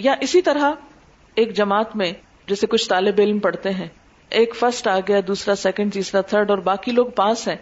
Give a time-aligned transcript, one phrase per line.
[0.00, 0.72] یا اسی طرح
[1.34, 2.12] ایک جماعت میں
[2.46, 3.88] جیسے کچھ طالب علم پڑھتے ہیں،
[4.28, 7.56] ایک فرسٹ آ گیا، دوسرا سیکنڈ، تیسرا تھرڈ، اور باقی لوگ پاس ہیں۔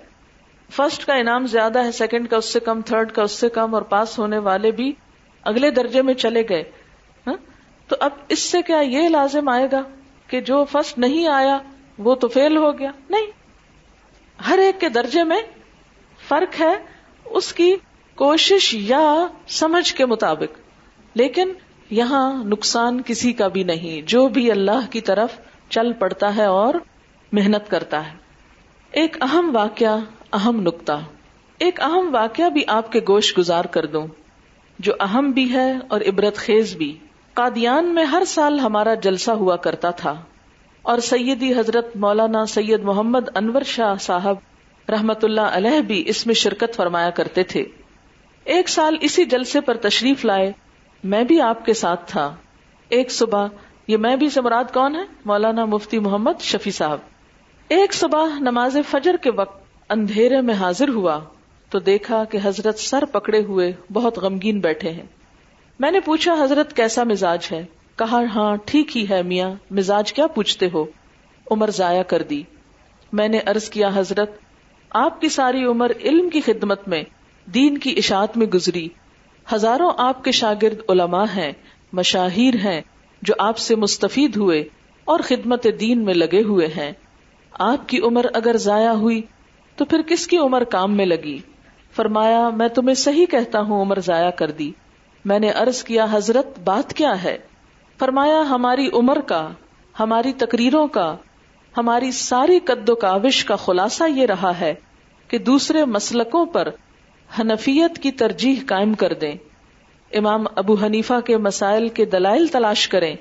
[0.71, 3.75] فرسٹ کا انعام زیادہ ہے، سیکنڈ کا اس سے کم، تھرڈ کا اس سے کم،
[3.75, 4.93] اور پاس ہونے والے بھی
[5.43, 6.65] اگلے درجے میں چلے گئے۔
[7.27, 7.35] ہاں؟
[7.89, 9.83] تو اب اس سے کیا یہ لازم آئے گا
[10.27, 11.59] کہ جو فرسٹ نہیں آیا،
[11.99, 13.27] وہ تو فیل ہو گیا؟ نہیں۔
[14.49, 15.41] ہر ایک کے درجے میں
[16.29, 16.77] فرق ہے
[17.25, 17.77] اس کی
[18.15, 20.59] کوشش یا سمجھ کے مطابق۔
[21.15, 21.53] لیکن
[21.91, 25.29] یہاں نقصان کسی کا بھی نہیں، جو بھی اللہ کی طرف
[25.69, 26.75] چل پڑتا ہے اور
[27.33, 28.17] محنت کرتا ہے۔
[28.91, 29.99] ایک اہم واقعہ،
[30.33, 31.01] اہم نقطہ۔
[31.59, 34.07] ایک اہم واقعہ بھی آپ کے گوش گزار کر دوں۔
[34.79, 36.97] جو اہم بھی ہے اور عبرت خیز بھی۔
[37.35, 40.15] قادیان میں ہر سال ہمارا جلسہ ہوا کرتا تھا۔
[40.83, 44.37] اور سیدی حضرت مولانا سید محمد انور شاہ صاحب
[44.89, 47.65] رحمت اللہ علیہ بھی اس میں شرکت فرمایا کرتے تھے۔
[48.45, 50.53] ایک سال اسی جلسے پر تشریف لائے۔
[51.05, 52.35] میں بھی آپ کے ساتھ تھا۔
[52.89, 53.47] ایک صبح،
[53.89, 56.99] یہ میں بھی سمراد کون ہے؟ مولانا مفتی محمد شفیع صاحب۔
[57.69, 61.21] ایک صبح نماز فجر کے وقت اندھیرے میں حاضر ہوا
[61.71, 65.07] تو دیکھا کہ حضرت سر پکڑے ہوئے بہت غمگین بیٹھے ہیں۔
[65.81, 70.27] میں نے پوچھا، حضرت کیسا مزاج ہے؟ کہا ہاں ٹھیک ہی ہے میاں، مزاج کیا
[70.27, 70.85] پوچھتے ہو؟
[71.51, 72.43] عمر ضائع کر دی۔
[73.13, 74.31] میں نے ارض کیا، حضرت،
[74.91, 77.03] آپ کی ساری عمر علم کی خدمت میں،
[77.47, 78.89] دین کی اشاعت میں گزری۔
[79.55, 81.53] ہزاروں آپ کے شاگرد علماء ہیں،
[81.93, 82.81] مشاہیر ہیں،
[83.23, 84.65] جو آپ سے مستفید ہوئے
[85.05, 86.93] اور خدمت دین میں لگے ہوئے ہیں۔
[87.53, 89.23] آپ کی عمر اگر ضائع ہوئی
[89.77, 91.39] تو پھر کس کی عمر کام میں لگی؟
[91.97, 94.73] فرمایا، میں تمہیں صحیح کہتا ہوں، عمر ضائع کر دی۔
[95.25, 97.39] میں نے ارض کیا، حضرت، بات کیا ہے؟
[97.99, 99.49] فرمایا، ہماری عمر کا،
[100.01, 101.17] ہماری تقریروں کا،
[101.77, 104.75] ہماری ساری قد و کاوش کا خلاصہ یہ رہا ہے
[105.29, 106.69] کہ دوسرے مسلکوں پر
[107.41, 109.35] حنفیت کی ترجیح قائم کر دیں۔
[110.13, 113.17] امام ابو حنیفہ کے مسائل کے دلائل تلاش کریں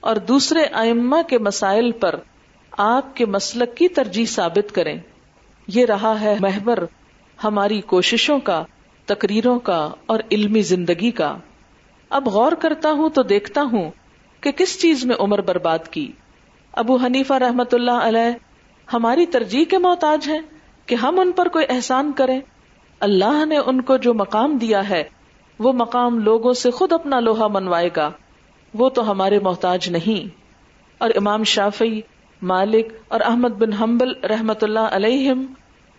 [0.00, 2.14] اور دوسرے ائمہ کے مسائل پر
[2.70, 4.98] آپ کے مسلک کی ترجیح ثابت کریں۔
[5.66, 6.78] یہ رہا ہے محور
[7.44, 8.64] ہماری کوششوں کا،
[9.06, 11.36] تقریروں کا اور علمی زندگی کا۔
[12.10, 13.90] اب غور کرتا ہوں تو دیکھتا ہوں
[14.40, 16.12] کہ کس چیز میں عمر برباد کی۔
[16.72, 18.30] ابو حنیفہ رحمت اللہ علیہ
[18.92, 20.40] ہماری ترجیح کے محتاج ہیں
[20.86, 22.40] کہ ہم ان پر کوئی احسان کریں۔
[23.00, 25.04] اللہ نے ان کو جو مقام دیا ہے،
[25.58, 28.10] وہ مقام لوگوں سے خود اپنا لوہا منوائے گا۔
[28.74, 30.44] وہ تو ہمارے محتاج نہیں۔
[30.98, 32.00] اور امام شافی
[32.42, 35.52] مالک اور احمد بن حنبل رحمت اللہ علیہم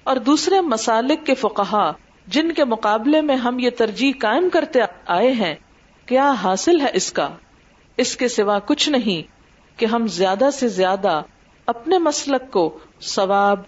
[0.03, 1.91] اور دوسرے مسالک کے فقہا،
[2.27, 5.55] جن کے مقابلے میں ہم یہ ترجیح قائم کرتے آئے ہیں،
[6.05, 7.29] کیا حاصل ہے اس کا؟
[7.97, 9.31] اس کے سوا کچھ نہیں
[9.79, 11.21] کہ ہم زیادہ سے زیادہ
[11.65, 13.59] اپنے مسلک کو ثواب،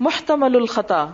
[0.00, 1.06] محتمل الخطا،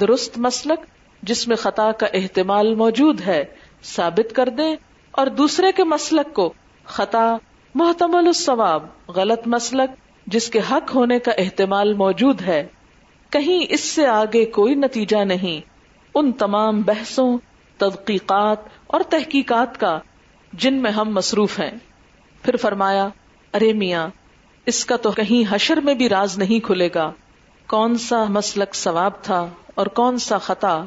[0.00, 0.91] درست مسلک
[1.22, 3.44] جس میں خطا کا احتمال موجود ہے،
[3.82, 4.76] ثابت کر دیں
[5.10, 6.52] اور دوسرے کے مسلک کو
[6.84, 7.36] خطا،
[7.74, 9.90] محتمل الثواب، غلط مسلک،
[10.26, 12.66] جس کے حق ہونے کا احتمال موجود ہے۔
[13.30, 15.68] کہیں اس سے آگے کوئی نتیجہ نہیں۔
[16.14, 17.38] ان تمام بحثوں
[17.78, 18.56] تحقیقات
[18.86, 19.98] اور تحقیقات کا،
[20.52, 21.70] جن میں ہم مصروف ہیں۔
[22.42, 23.08] پھر فرمایا،
[23.54, 24.08] ارے میاں،
[24.66, 27.12] اس کا تو کہیں حشر میں بھی راز نہیں کھلے گا۔
[27.66, 30.84] کون سا مسلک ثواب تھا اور کون سا خطا؟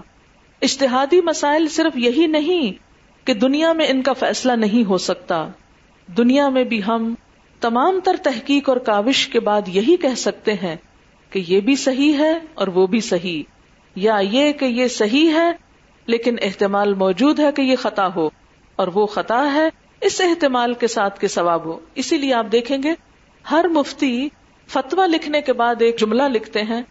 [0.62, 2.72] اشتہادی مسائل صرف یہی نہیں
[3.28, 5.48] کہ دنیا میں ان کا فیصلہ نہیں ہو سکتا۔
[6.18, 7.16] دنیا میں بھی ہم
[7.60, 10.76] تمام تر تحقیق اور کاوش کے بعد یہی کہہ سکتے ہیں
[11.30, 13.44] کہ یہ بھی صحیح ہے اور وہ بھی صحیح۔
[13.96, 15.52] یا یہ کہ یہ صحیح ہے،
[16.06, 18.30] لیکن احتمال موجود ہے کہ یہ خطا ہو۔
[18.76, 19.70] اور وہ خطا ہے،
[20.02, 22.94] اس احتمال کے ساتھ کے ثواب ہو۔ اسی لیے آپ دیکھیں گے،
[23.52, 24.30] ہر مفتی
[24.68, 26.82] فتوا لکھنے کے بعد ایک جملہ لکھتے ہیں،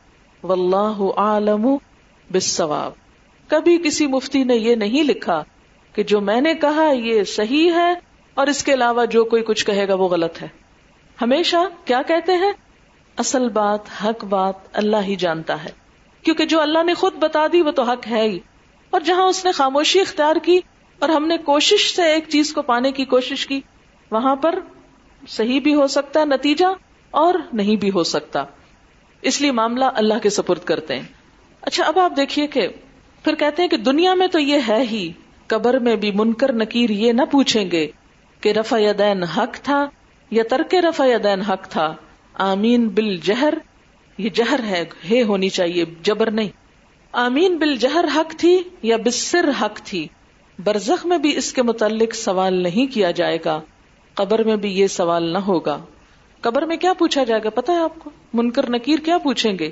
[0.42, 1.76] واللہ عالم
[2.30, 3.03] بالثواب
[3.48, 5.44] کبھی کسی مفتی نے یہ نہیں لکھا
[5.92, 7.94] کہ جو میں نے کہا یہ صحیح ہے
[8.34, 10.48] اور اس کے علاوہ جو کوئی کچھ کہے گا وہ غلط ہے۔
[11.22, 12.52] ہمیشہ کیا کہتے ہیں؟
[13.16, 15.70] اصل بات، حق بات اللہ ہی جانتا ہے۔
[16.22, 18.38] کیونکہ جو اللہ نے خود بتا دی وہ تو حق ہے ہی۔
[18.90, 20.60] اور جہاں اس نے خاموشی اختیار کی
[20.98, 23.60] اور ہم نے کوشش سے ایک چیز کو پانے کی کوشش کی،
[24.10, 24.58] وہاں پر
[25.28, 26.66] صحیح بھی ہو سکتا ہے نتیجہ
[27.10, 28.44] اور نہیں بھی ہو سکتا۔
[29.22, 31.02] اس لیے معاملہ اللہ کے سپرد کرتے ہیں۔
[31.60, 32.68] اچھا اب آپ دیکھیے کہ
[33.24, 35.12] پھر کہتے ہیں کہ دنیا میں تو یہ ہے ہی،
[35.46, 37.88] قبر میں بھی منکر نکیر یہ نہ پوچھیں گے
[38.40, 39.86] کہ رفع یدین حق تھا
[40.30, 41.94] یا ترک رفع یدین حق تھا۔
[42.34, 43.54] آمین بل جہر
[44.18, 46.48] یہ جہر ہے ہے ہونی چاہیے، جبر نہیں۔
[47.12, 50.08] آمین بل جہر حق تھی یا بسر حق تھی؟
[50.64, 53.60] برزخ میں بھی اس کے متعلق سوال نہیں کیا جائے گا۔
[54.14, 55.78] قبر میں بھی یہ سوال نہ ہوگا۔
[56.40, 59.70] قبر میں کیا پوچھا جائے گا؟ پتا ہے آپ کو؟ منکر نکیر کیا پوچھیں گے؟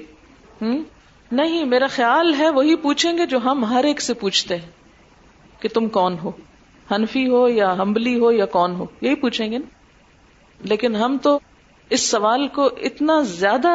[0.62, 0.82] ہوں
[1.32, 4.70] نہیں، میرا خیال ہے وہی پوچھیں گے جو ہم ہر ایک سے پوچھتے ہیں
[5.60, 6.30] کہ تم کون ہو؟
[6.90, 9.66] ہنفی ہو یا ہمبلی ہو یا کون ہو؟ یہی پوچھیں گے نا۔
[10.64, 11.38] لیکن ہم تو
[11.90, 13.68] اس سوال کو اتنا زیادہ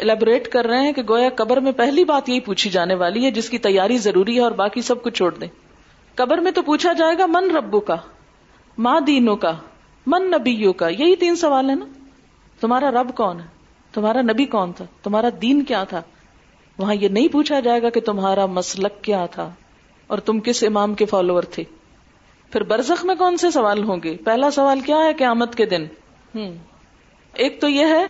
[0.00, 3.30] الیبوریٹ کر رہے ہیں کہ گویا قبر میں پہلی بات یہی پوچھی جانے والی ہے،
[3.30, 5.48] جس کی تیاری ضروری ہے اور باقی سب کچھ چھوڑ دیں۔
[6.14, 7.96] قبر میں تو پوچھا جائے گا، من ربو کا
[8.78, 9.52] ماں دینوں کا،
[10.06, 11.84] من نبیوں کا، یہی تین سوال ہے نا۔
[12.60, 13.46] تمہارا رب کون ہے؟
[13.92, 16.02] تمہارا نبی کون تھا؟ تمہارا دین کیا تھا؟
[16.78, 19.50] وہاں یہ نہیں پوچھا جائے گا کہ تمہارا مسلک کیا تھا
[20.06, 21.64] اور تم کس امام کے فالوور تھے۔
[22.50, 25.86] پھر برزخ میں کون سے سوال ہوں گے؟ پہلا سوال کیا ہے قیامت کے دن؟
[27.34, 28.06] ایک تو یہ ہے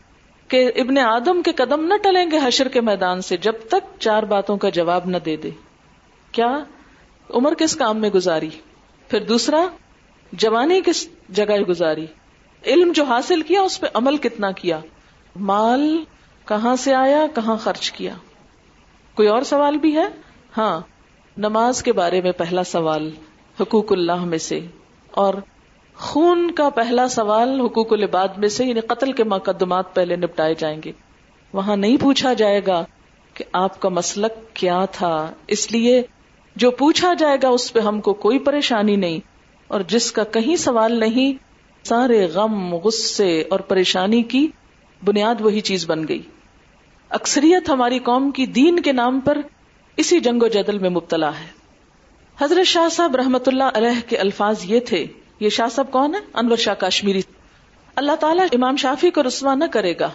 [0.49, 4.23] کہ ابن آدم کے قدم نہ ٹلیں گے حشر کے میدان سے جب تک چار
[4.23, 5.51] باتوں کا جواب نہ دے دے۔
[6.33, 6.59] کیا؟
[7.31, 8.51] عمر کس کام میں گزاری؟
[9.09, 9.67] پھر دوسرا،
[10.33, 12.07] جوانی کس جگہ گزاری؟
[12.67, 14.81] علم جو حاصل کیا، اس پہ عمل کتنا کیا؟
[15.37, 16.05] مال
[16.49, 18.15] کہاں سے آیا، کہاں خرچ کیا؟
[19.17, 20.07] کوئی اور سوال بھی ہے؟
[20.57, 20.81] ہاں
[21.37, 23.11] نماز کے بارے میں پہلا سوال
[23.59, 24.59] حقوق اللہ میں سے،
[25.13, 25.35] اور
[25.97, 30.81] خون کا پہلا سوال حقوق العباد میں سے یعنی قتل کے مقدمات پہلے نپٹائے جائیں
[30.85, 30.93] گے۔
[31.55, 32.83] وہاں نہیں پوچھا جائے گا
[33.37, 35.15] کہ آپ کا مسلک کیا تھا،
[35.49, 36.03] اس لیے
[36.57, 39.21] جو پوچھا جائے گا اس پہ ہم کو کوئی پریشانی نہیں،
[39.71, 41.33] اور جس کا کہیں سوال نہیں،
[41.85, 44.47] سارے غم، غصے اور پریشانی کی
[45.03, 46.23] بنیاد وہی چیز بن گئی۔
[47.15, 49.39] اکثریت ہماری قوم کی دین کے نام پر
[49.97, 51.47] اسی جنگ و جدل میں مبتلا ہے۔
[52.41, 55.07] حضرت شاہ صاحب رحمت اللہ علیہ کے الفاظ یہ تھے،
[55.41, 57.21] یہ شاہ صاحب کون ہے انور شاہ کاشمیری۔
[57.97, 60.11] اللہ تعالیٰ امام شافی کو رسوا نہ کرے گا۔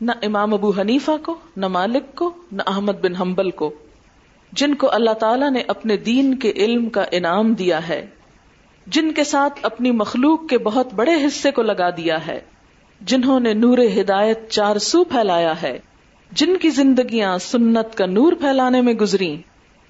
[0.00, 3.74] نہ امام ابو حنیفہ کو، نہ مالک کو، نہ احمد بن حنبل کو۔
[4.52, 8.06] جن کو اللہ تعالیٰ نے اپنے دین کے علم کا انعام دیا ہے،
[8.86, 12.40] جن کے ساتھ اپنی مخلوق کے بہت بڑے حصے کو لگا دیا ہے،
[13.00, 15.78] جنہوں نے نور ہدایت چار سو پھیلایا ہے۔
[16.32, 19.36] جن کی زندگیاں سنت کا نور پھیلانے میں گزری،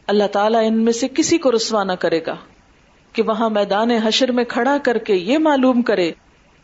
[0.07, 2.37] اللہ تعالیٰ ان میں سے کسی کو رسوا نہ کرے گا
[3.13, 6.13] کہ وہاں میدان حشر میں کھڑا کر کے یہ معلوم کرے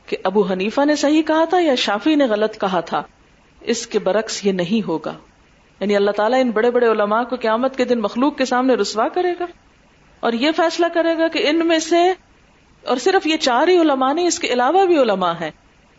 [0.07, 3.03] کہ ابو حنیفہ نے صحیح کہا تھا یا شافی نے غلط کہا تھا۔
[3.61, 5.15] اس کے برعکس یہ نہیں ہوگا۔
[5.81, 9.09] یعنی اللہ تعالیٰ ان بڑے بڑے علماء کو قیامت کے دن مخلوق کے سامنے رسوا
[9.09, 9.47] کرے گا۔
[10.21, 12.13] اور یہ فیصلہ کرے گا کہ ان میں سے،
[12.85, 15.51] اور صرف یہ چار ہی علماء نہیں، اس کے علاوہ بھی علماء ہیں۔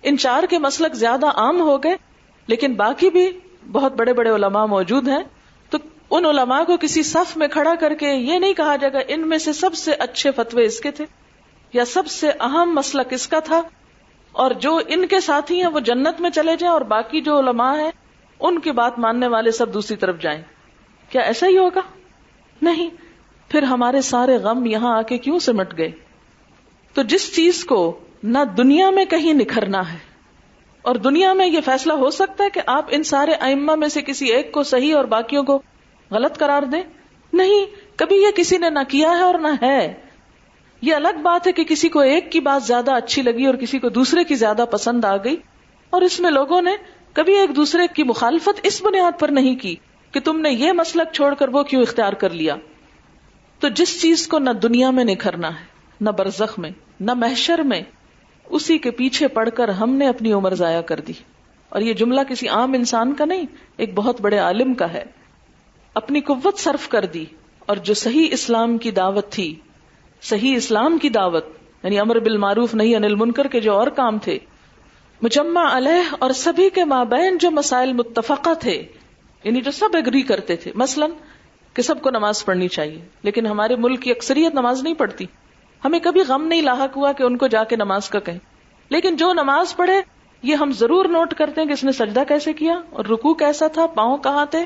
[0.03, 1.95] ان چار کے مسلک زیادہ عام ہو گئے،
[2.47, 3.29] لیکن باقی بھی
[3.71, 5.23] بہت بڑے بڑے علماء موجود ہیں،
[5.69, 5.77] تو
[6.11, 9.27] ان علماء کو کسی صف میں کھڑا کر کے یہ نہیں کہا جائے گا ان
[9.29, 11.05] میں سے سب سے اچھے فتوے اس کے تھے،
[11.73, 13.61] یا سب سے اہم مسلک اس کا تھا،
[14.31, 17.77] اور جو ان کے ساتھی ہیں وہ جنت میں چلے جائیں اور باقی جو علماء
[17.79, 17.91] ہیں،
[18.39, 20.41] ان کی بات ماننے والے سب دوسری طرف جائیں۔
[21.09, 21.81] کیا ایسا ہی ہوگا؟
[22.61, 22.89] نہیں۔
[23.49, 25.91] پھر ہمارے سارے غم یہاں آ کے کیوں سمٹ گئے؟
[26.93, 29.97] تو جس چیز کو نہ دنیا میں کہیں نکھرنا ہے
[30.87, 34.01] اور دنیا میں یہ فیصلہ ہو سکتا ہے کہ آپ ان سارے ائمہ میں سے
[34.01, 35.61] کسی ایک کو صحیح اور باقیوں کو
[36.11, 36.81] غلط قرار دیں؟
[37.33, 39.93] نہیں، کبھی یہ کسی نے نہ کیا ہے اور نہ ہے۔
[40.81, 43.79] یہ الگ بات ہے کہ کسی کو ایک کی بات زیادہ اچھی لگی اور کسی
[43.79, 45.35] کو دوسرے کی زیادہ پسند آ گئی۔
[45.89, 46.71] اور اس میں لوگوں نے
[47.13, 49.75] کبھی ایک دوسرے کی مخالفت اس بنیاد پر نہیں کی
[50.11, 52.55] کہ تم نے یہ مسلک چھوڑ کر وہ کیوں اختیار کر لیا۔
[53.59, 55.65] تو جس چیز کو نہ دنیا میں نکھرنا ہے،
[56.01, 56.69] نہ برزخ میں،
[56.99, 57.81] نہ محشر میں
[58.49, 61.13] اسی کے پیچھے پڑ کر ہم نے اپنی عمر ضائع کر دی۔
[61.69, 63.45] اور یہ جملہ کسی عام انسان کا نہیں،
[63.77, 65.03] ایک بہت بڑے عالم کا ہے۔
[65.93, 67.25] اپنی قوت صرف کر دی،
[67.59, 69.55] اور جو صحیح اسلام کی دعوت تھی،
[70.21, 71.45] صحیح اسلام کی دعوت
[71.83, 74.37] یعنی امر بالمعروف نہیں انل منکر کے جو اور کام تھے،
[75.21, 78.85] مجمع علیہ اور سبھی کے مابین جو مسائل متفقہ تھے
[79.43, 81.05] یعنی جو سب اگری کرتے تھے۔ مثلا
[81.73, 85.25] کہ سب کو نماز پڑھنی چاہیے، لیکن ہمارے ملک کی اکثریت نماز نہیں پڑھتی۔
[85.85, 88.39] ہمیں کبھی غم نہیں لاحق ہوا کہ ان کو جا کے نماز کا کہیں۔
[88.89, 90.01] لیکن جو نماز پڑھے،
[90.43, 93.67] یہ ہم ضرور نوٹ کرتے ہیں کہ اس نے سجدہ کیسے کیا اور رکو کیسا
[93.67, 94.65] تھا، پاؤں کہاں تھے،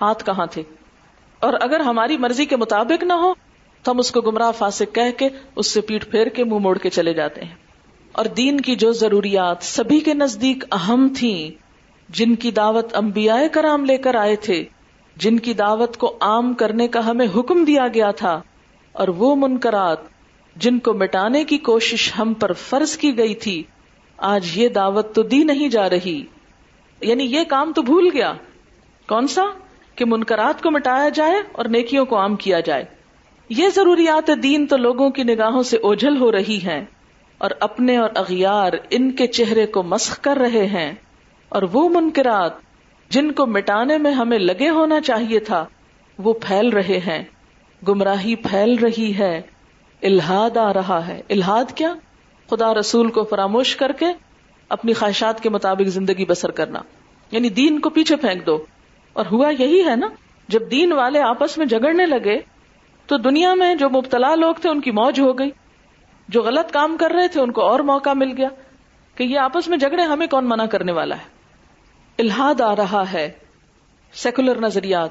[0.00, 0.62] ہاتھ کہاں تھے۔
[1.38, 3.32] اور اگر ہماری مرضی کے مطابق نہ ہو،
[3.82, 6.78] تو ہم اس کو گمراہ فاسق کہہ کے اس سے پیٹ پھیر کے منہ موڑ
[6.78, 7.54] کے چلے جاتے ہیں۔
[8.12, 11.50] اور دین کی جو ضروریات سبھی کے نزدیک اہم تھیں،
[12.08, 14.64] جن کی دعوت انبیاء کرام لے کر آئے تھے،
[15.16, 18.42] جن کی دعوت کو عام کرنے کا ہمیں حکم دیا گیا تھا،
[18.92, 20.13] اور وہ منکرات
[20.56, 23.62] جن کو مٹانے کی کوشش ہم پر فرض کی گئی تھی،
[24.16, 26.24] آج یہ دعوت تو دی نہیں جا رہی۔
[27.00, 28.32] یعنی یہ کام تو بھول گیا۔
[29.08, 29.42] کون سا؟
[29.94, 32.84] کہ منکرات کو مٹایا جائے اور نیکیوں کو عام کیا جائے۔
[33.48, 36.84] یہ ضروریات دین تو لوگوں کی نگاہوں سے اوجھل ہو رہی ہیں
[37.38, 40.92] اور اپنے اور اغیار ان کے چہرے کو مسخ کر رہے ہیں۔
[41.48, 42.52] اور وہ منکرات
[43.08, 45.64] جن کو مٹانے میں ہمیں لگے ہونا چاہیے تھا،
[46.18, 47.22] وہ پھیل رہے ہیں۔
[47.88, 49.40] گمراہی پھیل رہی ہے۔
[50.04, 51.94] الحاد آ رہا ہے۔ الحاد کیا؟
[52.50, 54.06] خدا رسول کو فراموش کر کے
[54.68, 56.78] اپنی خواہشات کے مطابق زندگی بسر کرنا۔
[57.30, 58.64] یعنی دین کو پیچھے پھینک دو۔
[59.12, 60.08] اور ہوا یہی ہے نا،
[60.48, 62.40] جب دین والے آپس میں جگڑنے لگے،
[63.06, 65.50] تو دنیا میں جو مبتلا لوگ تھے، ان کی موج ہو گئی۔
[66.28, 68.48] جو غلط کام کر رہے تھے، ان کو اور موقع مل گیا
[69.14, 71.24] کہ یہ آپس میں جھگڑے ہمیں کون منع کرنے والا ہے۔
[72.18, 73.30] الحاد آ رہا ہے۔
[74.12, 75.10] سیکولر نظریات،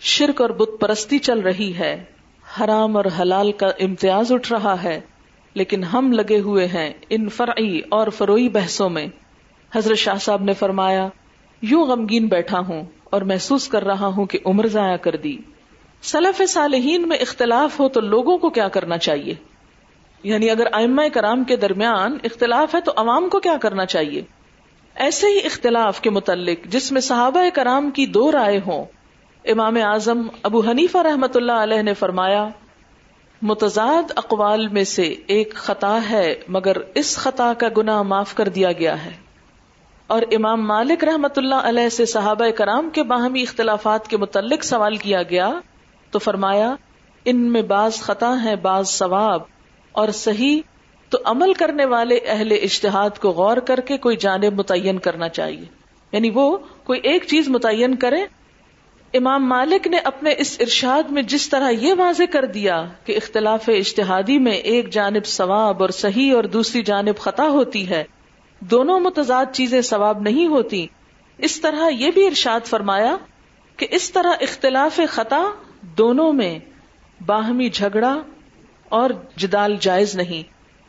[0.00, 2.04] شرک اور بت پرستی چل رہی ہے۔
[2.60, 5.00] حرام اور حلال کا امتیاز اٹھ رہا ہے،
[5.54, 9.06] لیکن ہم لگے ہوئے ہیں ان فرعی اور فروئی بحثوں میں۔
[9.74, 11.08] حضرت شاہ صاحب نے فرمایا،
[11.62, 15.36] یوں غمگین بیٹھا ہوں اور محسوس کر رہا ہوں کہ عمر ضائع کر دی۔
[16.02, 19.34] سلف صالحین میں اختلاف ہو تو لوگوں کو کیا کرنا چاہیے؟
[20.22, 24.22] یعنی اگر ائمہ کرام کے درمیان اختلاف ہے تو عوام کو کیا کرنا چاہیے؟
[24.94, 28.84] ایسے ہی اختلاف کے متعلق جس میں صحابہ کرام کی دو رائے ہوں
[29.46, 32.48] امام اعظم ابو حنیفہ رحمت اللہ علیہ نے فرمایا،
[33.42, 38.72] متضاد اقوال میں سے ایک خطا ہے، مگر اس خطا کا گناہ معاف کر دیا
[38.72, 39.10] گیا ہے۔
[40.06, 44.96] اور امام مالک رحمت اللہ علیہ سے صحابہ کرام کے باہمی اختلافات کے متعلق سوال
[44.96, 45.52] کیا گیا
[46.10, 46.74] تو فرمایا،
[47.24, 49.40] ان میں بعض خطا ہے بعض ثواب۔
[49.92, 50.60] اور صحیح،
[51.10, 55.64] تو عمل کرنے والے اہل اشتہاد کو غور کر کے کوئی جانب متعین کرنا چاہیے۔
[56.12, 58.24] یعنی وہ کوئی ایک چیز متعین کرے
[59.16, 63.68] امام مالک نے اپنے اس ارشاد میں جس طرح یہ واضح کر دیا کہ اختلاف
[63.68, 68.04] اشتہادی میں ایک جانب ثواب اور صحیح اور دوسری جانب خطا ہوتی ہے،
[68.60, 70.86] دونوں متضاد چیزیں ثواب نہیں ہوتی۔
[71.38, 73.16] اس طرح یہ بھی ارشاد فرمایا
[73.76, 75.44] کہ اس طرح اختلاف خطا
[75.82, 76.58] دونوں میں
[77.26, 78.22] باہمی جھگڑا
[78.88, 80.42] اور جدال جائز نہیں۔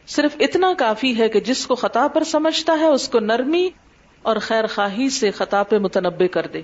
[0.08, 3.70] صرف اتنا کافی ہے کہ جس کو خطا پر سمجھتا ہے اس کو نرمی
[4.22, 6.62] اور خیر خواہی سے خطا پہ متنبع کر دے۔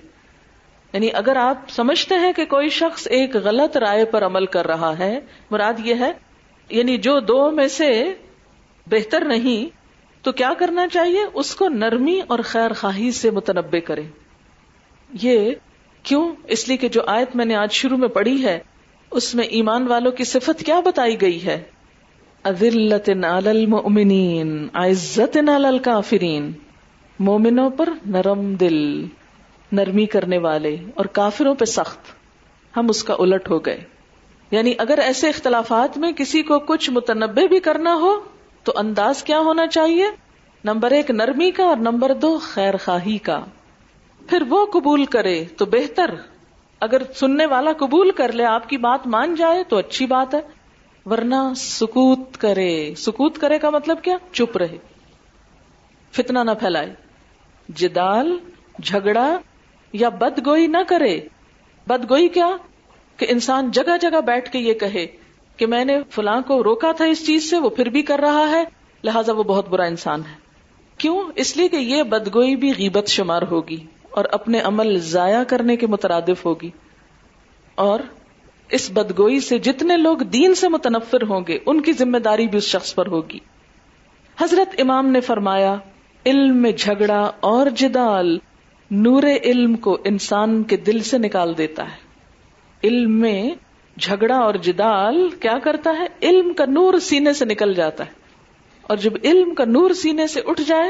[0.93, 4.97] یعنی اگر آپ سمجھتے ہیں کہ کوئی شخص ایک غلط رائے پر عمل کر رہا
[4.99, 5.19] ہے،
[5.51, 6.11] مراد یہ ہے
[6.69, 8.13] یعنی جو دو میں سے
[8.87, 9.83] بہتر نہیں،
[10.23, 14.01] تو کیا کرنا چاہیے؟ اس کو نرمی اور خیر خواہی سے متنبع کرے
[15.21, 15.51] یہ
[16.03, 18.59] کیوں؟ اس لیے کہ جو آیت میں نے آج شروع میں پڑھی ہے،
[19.11, 21.63] اس میں ایمان والوں کی صفت کیا بتائی گئی ہے؟
[22.43, 23.09] عزت
[23.47, 26.51] المؤمنین عزت الکافرین۔
[27.19, 29.05] مومنوں پر نرم دل۔
[29.73, 31.99] نرمی کرنے والے اور کافروں پہ سخت،
[32.77, 33.83] ہم اس کا الٹ ہو گئے۔
[34.51, 38.15] یعنی اگر ایسے اختلافات میں کسی کو کچھ متنبع بھی کرنا ہو،
[38.63, 40.05] تو انداز کیا ہونا چاہیے؟
[40.63, 43.45] نمبر ایک، نرمی کا اور نمبر دو، خیر خواہی کا۔
[44.27, 46.09] پھر وہ قبول کرے تو بہتر۔
[46.79, 50.41] اگر سننے والا قبول کر لے، آپ کی بات مان جائے تو اچھی بات ہے۔
[51.05, 54.77] ورنہ سکوت کرے۔ سکوت کرے کا مطلب کیا؟ چپ رہے۔
[56.11, 56.93] فتنا نہ پھیلائے۔
[57.69, 58.37] جدال،
[58.83, 59.39] جھگڑا
[59.93, 61.19] یا بد گوئی نہ کرے۔
[61.87, 62.47] بد گوئی کیا؟
[63.17, 65.07] کہ انسان جگہ جگہ بیٹھ کے یہ کہے
[65.57, 68.49] کہ میں نے فلاں کو روکا تھا اس چیز سے، وہ پھر بھی کر رہا
[68.49, 68.63] ہے۔
[69.03, 70.35] لہٰذا وہ بہت برا انسان ہے۔
[70.97, 73.77] کیوں؟ اس لیے کہ یہ بدگوئی بھی غیبت شمار ہوگی
[74.11, 76.69] اور اپنے عمل ضائع کرنے کے مترادف ہوگی۔
[77.75, 77.99] اور
[78.69, 82.57] اس بدگوئی سے جتنے لوگ دین سے متنفر ہوں گے، ان کی ذمہ داری بھی
[82.57, 83.39] اس شخص پر ہوگی۔
[84.41, 85.75] حضرت امام نے فرمایا،
[86.25, 88.39] علم میں جھگڑا اور جدال۔
[88.95, 91.97] نور علم کو انسان کے دل سے نکال دیتا ہے۔
[92.83, 93.49] علم میں
[93.99, 98.11] جھگڑا اور جدال کیا کرتا ہے؟ علم کا نور سینے سے نکل جاتا ہے۔
[98.81, 100.89] اور جب علم کا نور سینے سے اٹھ جائے،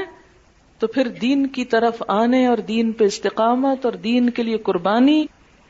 [0.80, 5.26] تو پھر دین کی طرف آنے اور دین پہ استقامت اور دین کے لیے قربانی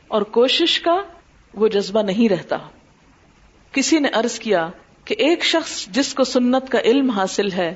[0.08, 1.00] اور کوشش کا
[1.54, 2.56] وہ جذبہ نہیں رہتا۔
[3.72, 4.68] کسی نے ارض کیا
[5.04, 7.74] کہ ایک شخص جس کو سنت کا علم حاصل ہے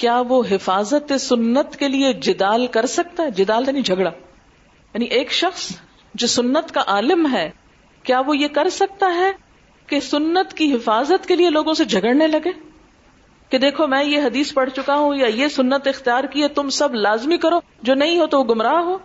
[0.00, 4.10] کیا وہ حفاظت سنت کے لیے جدال کر سکتا ہے؟ جدال یعنی جھگڑا۔
[4.94, 5.72] یعنی ایک شخص
[6.14, 7.50] جو سنت کا عالم ہے،
[8.02, 9.32] کیا وہ یہ کر سکتا ہے
[9.86, 12.50] کہ سنت کی حفاظت کے لیے لوگوں سے جھگڑنے لگے؟
[13.48, 16.68] کہ دیکھو، میں یہ حدیث پڑھ چکا ہوں، یا یہ سنت اختیار کی ہے، تم
[16.68, 18.98] سب لازمی کرو، جو نہیں ہو تو وہ گمراہ ہو۔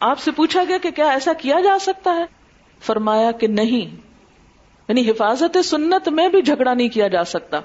[0.00, 2.24] آپ سے پوچھا گیا کہ کیا ایسا کیا جا سکتا ہے؟
[2.80, 3.96] فرمایا کہ نہیں۔
[4.88, 7.60] یعنی حفاظت سنت میں بھی جھگڑا نہیں کیا جا سکتا،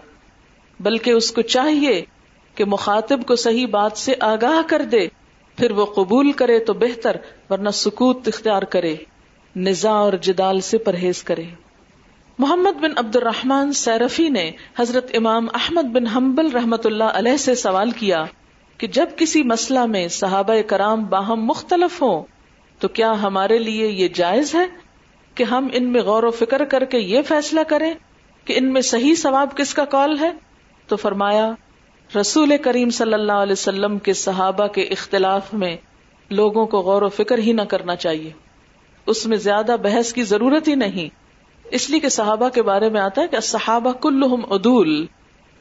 [0.80, 2.06] بلکہ اس کو چاہیے
[2.56, 5.08] کہ مخاطب کو صحیح بات سے آگاہ کر دے،
[5.58, 7.18] پھر وہ قبول کرے تو بہتر،
[7.50, 8.96] ورنہ سکوت اختیار کرے
[9.56, 11.44] نزا اور جدال سے پرہیز کرے۔
[12.40, 17.56] محمد بن عبد الرحمان سیرفی نے حضرت امام احمد بن حنبل رحمت اللہ علیہ سے
[17.56, 18.24] سوال کیا
[18.78, 22.24] کہ جب کسی مسئلہ میں صحابہ کرام باہم مختلف ہوں،
[22.80, 24.66] تو کیا ہمارے لیے یہ جائز ہے
[25.36, 27.94] کہ ہم ان میں غور و فکر کر کے یہ فیصلہ کریں
[28.46, 30.32] کہ ان میں صحیح ثواب کس کا کال ہے؟
[30.88, 31.52] تو فرمایا
[32.20, 35.78] رسول کریم صلی اللہ علیہ وسلم کے صحابہ کے اختلاف میں
[36.30, 38.32] لوگوں کو غور و فکر ہی نہ کرنا چاہیے۔
[39.06, 41.10] اس میں زیادہ بحث کی ضرورت ہی نہیں۔
[41.64, 45.06] اس لیے کہ صحابہ کے بارے میں آتا ہے کہ صحابہ کلہم عدول،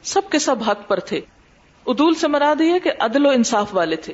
[0.03, 1.21] سب کے سب حق پر تھے۔
[1.87, 4.13] عدول سے مراد یہ کہ عدل و انصاف والے تھے۔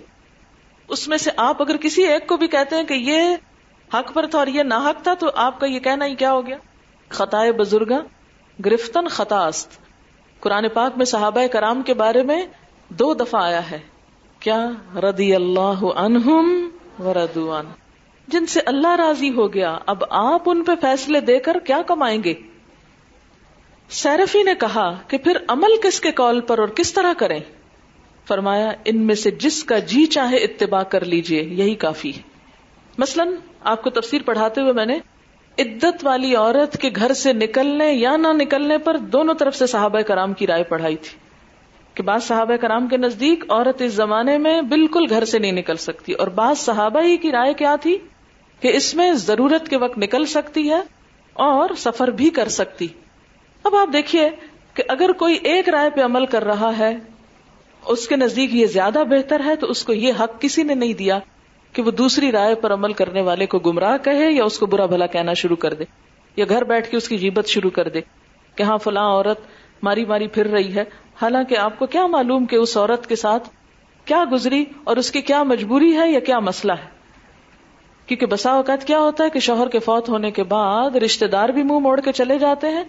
[0.87, 3.21] اس میں سے آپ اگر کسی ایک کو بھی کہتے ہیں کہ یہ
[3.93, 6.31] حق پر تھا اور یہ نہ حق تھا تو آپ کا یہ کہنا ہی کیا
[6.31, 6.57] ہو گیا؟
[7.09, 7.99] خطائے بزرگا
[8.65, 9.88] گرفتن خطاست۔
[10.39, 12.45] قرآن پاک میں صحابہ کرام کے بارے میں
[12.89, 13.79] دو دفعہ آیا ہے۔
[14.39, 16.69] کیا؟ ردی اللہ عنہم
[16.99, 17.65] وردوان
[18.27, 22.23] جن سے اللہ راضی ہو گیا، اب آپ ان پہ فیصلے دے کر کیا کمائیں
[22.23, 22.33] گے؟
[23.89, 27.39] سیرفی نے کہا کہ پھر عمل کس کے کال پر اور کس طرح کریں؟
[28.27, 32.21] فرمایا، ان میں سے جس کا جی چاہے اتباع کر لیجیے، یہی کافی ہے۔
[32.97, 33.23] مثلا،
[33.63, 34.99] آپ کو تفسیر پڑھاتے ہوئے میں نے
[35.57, 40.01] عدت والی عورت کے گھر سے نکلنے یا نہ نکلنے پر دونوں طرف سے صحابہ
[40.01, 41.17] کرام کی رائے پڑھائی تھی
[41.93, 45.75] کہ بعض صحابہ کرام کے نزدیک عورت اس زمانے میں بالکل گھر سے نہیں نکل
[45.75, 47.97] سکتی اور بعض صحابہ ہی کی رائے کیا تھی
[48.59, 50.81] کہ اس میں ضرورت کے وقت نکل سکتی ہے
[51.33, 52.87] اور سفر بھی کر سکتی۔
[53.63, 54.29] اب آپ دیکھیے
[54.73, 56.95] کہ اگر کوئی ایک رائے پہ عمل کر رہا ہے،
[57.85, 60.93] اس کے نزدیک یہ زیادہ بہتر ہے تو اس کو یہ حق کسی نے نہیں
[60.93, 61.19] دیا۔
[61.73, 64.85] کہ وہ دوسری رائے پر عمل کرنے والے کو گمراہ کہے یا اس کو برا
[64.85, 65.83] بھلا کہنا شروع کر دے
[66.35, 68.01] یا گھر بیٹھ کے اس کی جیبت شروع کر دے
[68.55, 69.39] کہ ہاں فلاں عورت
[69.83, 70.83] ماری ماری پھر رہی ہے۔
[71.21, 73.49] حالانکہ آپ کو کیا معلوم کہ اس عورت کے ساتھ
[74.05, 76.87] کیا گزری اور اس کی کیا مجبوری ہے یا کیا مسئلہ ہے؟
[78.05, 81.49] کیونکہ بسا اوقات کیا ہوتا ہے کہ شوہر کے فوت ہونے کے بعد رشتے دار
[81.49, 82.83] بھی منہ موڑ کے چلے جاتے ہیں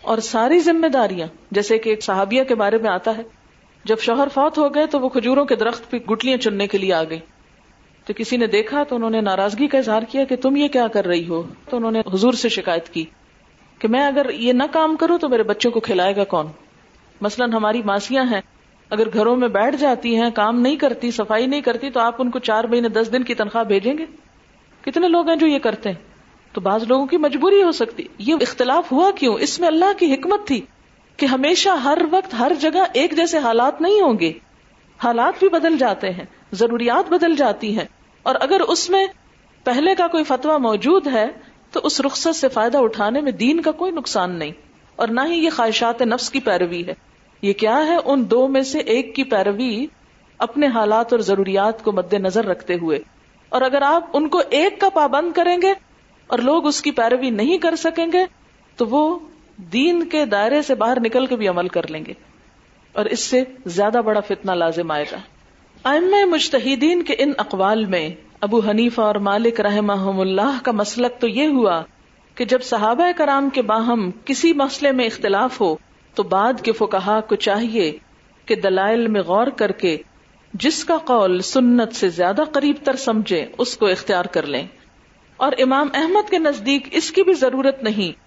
[0.00, 3.22] اور ساری ذمہ داریاں، جیسے کہ ایک صحابیہ کے بارے میں آتا ہے،
[3.84, 6.92] جب شوہر فوت ہو گئے تو وہ کھجوروں کے درخت پہ گٹلیاں چننے کے لیے
[6.92, 7.18] آ گئی
[8.04, 10.86] تو کسی نے دیکھا تو انہوں نے ناراضگی کا اظہار کیا کہ تم یہ کیا
[10.86, 13.04] کر رہی ہو؟ تو انہوں نے حضور سے شکایت کی
[13.78, 16.46] کہ میں اگر یہ نہ کام کروں تو میرے بچوں کو کھلائے گا کون؟
[17.20, 18.40] مثلاً ہماری ماسیاں ہیں،
[18.90, 22.30] اگر گھروں میں بیٹھ جاتی ہیں، کام نہیں کرتی، صفائی نہیں کرتی، تو آپ ان
[22.30, 24.06] کو چار مہینے، دس دن کی تنخواہ بھیجیں گے؟
[24.80, 25.96] کتنے لوگ ہیں جو یہ کرتے ہیں؟
[26.52, 30.14] تو بعض لوگوں کی مجبوری ہو سکتی۔ یہ اختلاف ہوا کیوں؟ اس میں اللہ کی
[30.14, 30.60] حکمت تھی
[31.16, 34.32] کہ ہمیشہ ہر وقت، ہر جگہ ایک جیسے حالات نہیں ہوں گے۔
[35.04, 37.84] حالات بھی بدل جاتے ہیں، ضروریات بدل جاتی ہیں۔
[38.24, 39.06] اور اگر اس میں
[39.64, 41.26] پہلے کا کوئی فتوا موجود ہے،
[41.72, 44.50] تو اس رخصت سے فائدہ اٹھانے میں دین کا کوئی نقصان نہیں۔
[44.96, 46.94] اور نہ ہی یہ خواہشات نفس کی پیروی ہے۔
[47.42, 49.86] یہ کیا ہے؟ ان دو میں سے ایک کی پیروی
[50.38, 52.98] اپنے حالات اور ضروریات کو مد نظر رکھتے ہوئے۔
[53.48, 55.72] اور اگر آپ ان کو ایک کا پابند کریں گے
[56.26, 58.24] اور لوگ اس کی پیروی نہیں کر سکیں گے،
[58.76, 59.18] تو وہ
[59.56, 62.12] دین کے دائرے سے باہر نکل کے بھی عمل کر لیں گے۔
[62.92, 65.16] اور اس سے زیادہ بڑا فتنہ لازم آئے گا۔
[65.84, 68.08] ام مشتحدین کے ان اقوال میں
[68.40, 71.82] ابو حنیفہ اور مالک رحم اللہ کا مسلک تو یہ ہوا
[72.34, 75.76] کہ جب صحابہ کرام کے باہم کسی مسئلے میں اختلاف ہو
[76.14, 77.98] تو بعد کے فکہ کو چاہیے
[78.46, 79.96] کہ دلائل میں غور کر کے
[80.54, 84.66] جس کا قول سنت سے زیادہ قریب تر سمجھے اس کو اختیار کر لیں۔
[85.36, 88.18] اور امام احمد کے نزدیک اس کی بھی ضرورت نہیں۔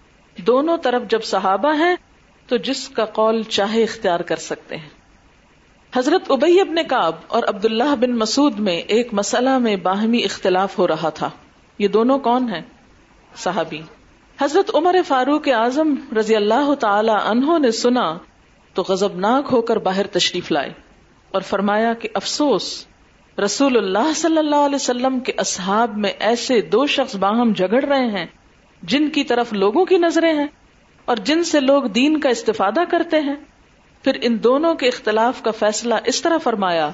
[0.42, 1.96] دونوں طرف جب صحابہ ہیں
[2.48, 4.97] تو جس کا قول چاہے اختیار کر سکتے ہیں۔
[5.98, 10.88] حضرت ابئی ابن کاب اور عبداللہ بن مسعود میں ایک مسئلہ میں باہمی اختلاف ہو
[10.88, 11.30] رہا تھا۔
[11.80, 12.62] یہ دونوں کون ہیں؟
[13.36, 13.82] صحابی۔
[14.42, 18.18] حضرت عمر فاروق اعظم رضی اللہ تعالی عنہ نے سنا
[18.74, 20.74] تو غزبناک ہو کر باہر تشریف لائے
[21.32, 22.86] اور فرمایا کہ افسوس،
[23.46, 28.08] رسول اللہ صلی اللہ علیہ وسلم کے اصحاب میں ایسے دو شخص باہم جھگڑ رہے
[28.08, 28.26] ہیں،
[28.84, 30.48] جن کی طرف لوگوں کی نظریں ہیں
[31.06, 33.36] اور جن سے لوگ دین کا استفادہ کرتے ہیں۔
[34.08, 36.90] پھر ان دونوں کے اختلاف کا فیصلہ اس طرح فرمایا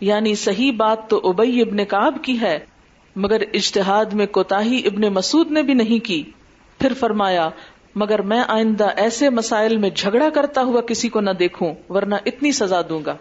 [0.00, 2.58] یعنی صحیح بات تو ابئی ابن کاب کی ہے،
[3.16, 6.22] مگر اجتہاد میں کوتا ابن مسعود نے بھی نہیں کی۔
[6.80, 7.48] پھر فرمایا،
[7.94, 12.52] مگر میں آئندہ ایسے مسائل میں جھگڑا کرتا ہوا کسی کو نہ دیکھوں، ورنہ اتنی
[12.52, 13.16] سزا دوں گا۔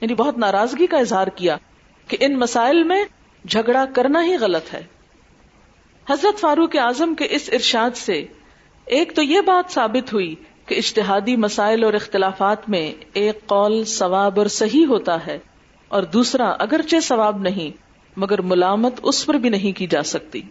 [0.00, 1.56] یعنی بہت ناراضگی کا اظہار کیا
[2.08, 3.04] کہ ان مسائل میں
[3.48, 4.82] جھگڑا کرنا ہی غلط ہے۔
[6.10, 8.26] حضرت فاروق اعظم کے اس ارشاد سے
[8.84, 10.34] ایک تو یہ بات ثابت ہوئی
[10.66, 15.38] کہ اشتہادی مسائل اور اختلافات میں ایک قول ثواب اور صحیح ہوتا ہے
[15.88, 17.70] اور دوسرا اگرچہ ثواب نہیں،
[18.16, 20.42] مگر ملامت اس پر بھی نہیں کی جا سکتی۔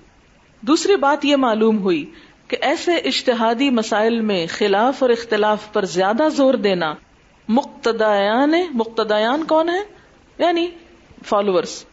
[0.61, 2.05] دوسری بات یہ معلوم ہوئی
[2.47, 6.93] کہ ایسے اشتہادی مسائل میں خلاف اور اختلاف پر زیادہ زور دینا
[7.47, 9.79] مقتدیان مقتدیان کون ہے
[10.37, 10.67] یعنی
[11.25, 11.85] فالوورس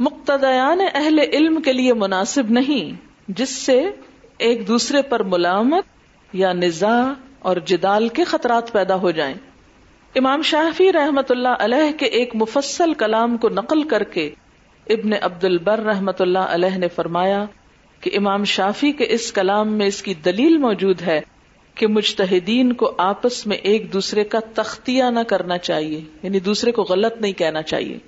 [0.00, 3.82] مقتدیان اہل علم کے لیے مناسب نہیں، جس سے
[4.38, 5.84] ایک دوسرے پر ملامت
[6.32, 9.34] یا نزا اور جدال کے خطرات پیدا ہو جائیں۔
[10.14, 14.30] امام شافی رحمت اللہ علیہ کے ایک مفصل کلام کو نقل کر کے
[14.90, 17.44] ابن عبد البر رحمت اللہ علیہ نے فرمایا
[18.00, 21.20] کہ امام شافی کے اس کلام میں اس کی دلیل موجود ہے
[21.74, 26.82] کہ مجتہدین کو آپس میں ایک دوسرے کا تختیہ نہ کرنا چاہیے یعنی دوسرے کو
[26.82, 27.98] غلط نہیں کہنا چاہیے۔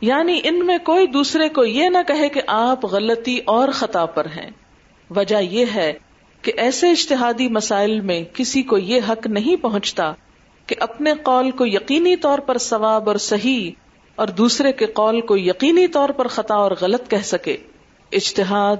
[0.00, 4.24] یعنی ان میں کوئی دوسرے کو یہ نہ کہے کہ آپ غلطی اور خطا پر
[4.24, 4.50] ہیں۔
[5.16, 5.92] وجہ یہ ہے
[6.42, 10.12] کہ ایسے اشتہادی مسائل میں کسی کو یہ حق نہیں پہنچتا
[10.66, 13.70] کہ اپنے قول کو یقینی طور پر ثواب اور صحیح
[14.14, 17.56] اور دوسرے کے قول کو یقینی طور پر خطا اور غلط کہہ سکے۔
[18.12, 18.76] اشتہاد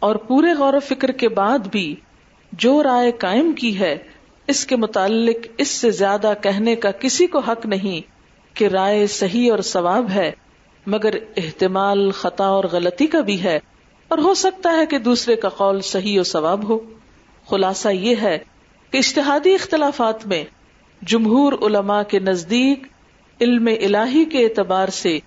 [0.00, 1.96] اور پورے غور و فکر کے بعد بھی
[2.52, 3.98] جو رائے قائم کی ہے،
[4.46, 8.00] اس کے متعلق اس سے زیادہ کہنے کا کسی کو حق نہیں
[8.56, 10.32] کہ رائے صحیح اور ثواب ہے،
[10.86, 13.60] مگر احتمال، خطا اور غلطی کا بھی ہے۔
[14.08, 16.78] اور ہو سکتا ہے کہ دوسرے کا قول صحیح و ثواب ہو۔
[17.50, 18.38] خلاصہ یہ ہے
[18.90, 20.44] کہ اشتہادی اختلافات میں
[21.02, 22.86] جمہور علماء کے نزدیک
[23.40, 25.18] علم الہی کے اعتبار سے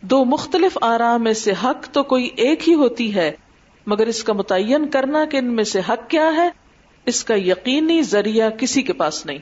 [0.00, 3.32] دو مختلف آرام میں سے حق تو کوئی ایک ہی ہوتی ہے،
[3.86, 6.50] مگر اس کا متعین کرنا کہ ان میں سے حق کیا ہے،
[7.06, 9.38] اس کا یقینی ذریعہ کسی کے پاس نہیں۔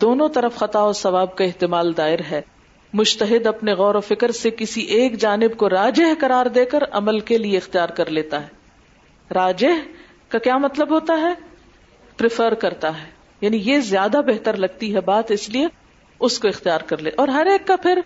[0.00, 2.40] دونوں طرف خطا و ثواب کا احتمال دائر ہے۔
[2.92, 7.20] مشتحد اپنے غور و فکر سے کسی ایک جانب کو راجہ قرار دے کر عمل
[7.20, 8.48] کے لیے اختیار کر لیتا ہے۔
[9.34, 9.66] راجہ
[10.28, 11.49] کا کیا مطلب ہوتا ہے؟
[12.20, 13.06] پریفر کرتا ہے۔
[13.40, 15.66] یعنی یہ زیادہ بہتر لگتی ہے بات، اس لیے
[16.20, 18.00] اس کو اختیار کر لے۔ اور ہر ایک کا پھر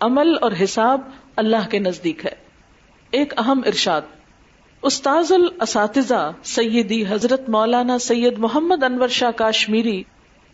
[0.00, 1.00] عمل اور حساب
[1.36, 2.34] اللہ کے نزدیک ہے۔
[3.10, 4.00] ایک اہم ارشاد،
[4.82, 10.02] استاذ الاساتذہ سیدی حضرت مولانا سید محمد انور شاہ کاشمیری،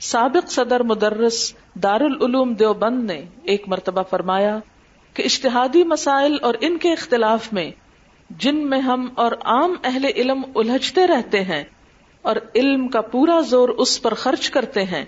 [0.00, 4.58] سابق صدر مدرس دار العلوم دیوبند نے ایک مرتبہ فرمایا
[5.14, 7.70] کہ اشتہادی مسائل اور ان کے اختلاف میں
[8.30, 11.64] جن میں ہم اور عام اہل علم الجھتے رہتے ہیں
[12.26, 15.04] اور علم کا پورا زور اس پر خرچ کرتے ہیں۔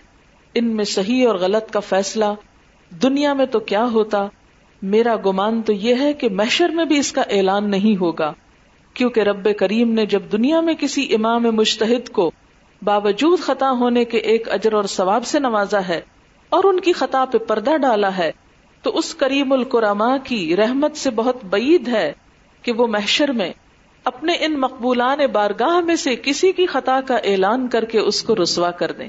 [0.55, 2.25] ان میں صحیح اور غلط کا فیصلہ،
[3.03, 4.27] دنیا میں تو کیا ہوتا؟
[4.83, 8.33] میرا گمان تو یہ ہے کہ محشر میں بھی اس کا اعلان نہیں ہوگا۔
[8.95, 12.31] کیونکہ رب کریم نے جب دنیا میں کسی امام مشتحد کو
[12.83, 16.01] باوجود خطا ہونے کے ایک اجر اور ثواب سے نوازا ہے
[16.49, 18.33] اور ان کی خطا پہ پردہ ڈالا ہے،
[18.83, 22.13] تو اس کریم القرما کی رحمت سے بہت بعید ہے
[22.63, 23.53] کہ وہ محشر میں
[24.05, 28.35] اپنے ان مقبولان بارگاہ میں سے کسی کی خطا کا اعلان کر کے اس کو
[28.43, 29.09] رسوا کر دیں۔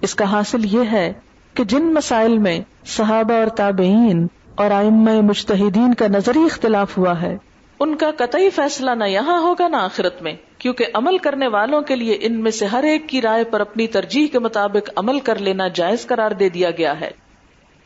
[0.00, 1.12] اس کا حاصل یہ ہے
[1.54, 7.36] کہ جن مسائل میں صحابہ اور تابعین اور آئمہ مشتحدین کا نظری اختلاف ہوا ہے،
[7.78, 11.96] ان کا قطعی فیصلہ نہ یہاں ہوگا نہ آخرت میں، کیونکہ عمل کرنے والوں کے
[11.96, 15.38] لیے ان میں سے ہر ایک کی رائے پر اپنی ترجیح کے مطابق عمل کر
[15.38, 17.10] لینا جائز قرار دے دیا گیا ہے۔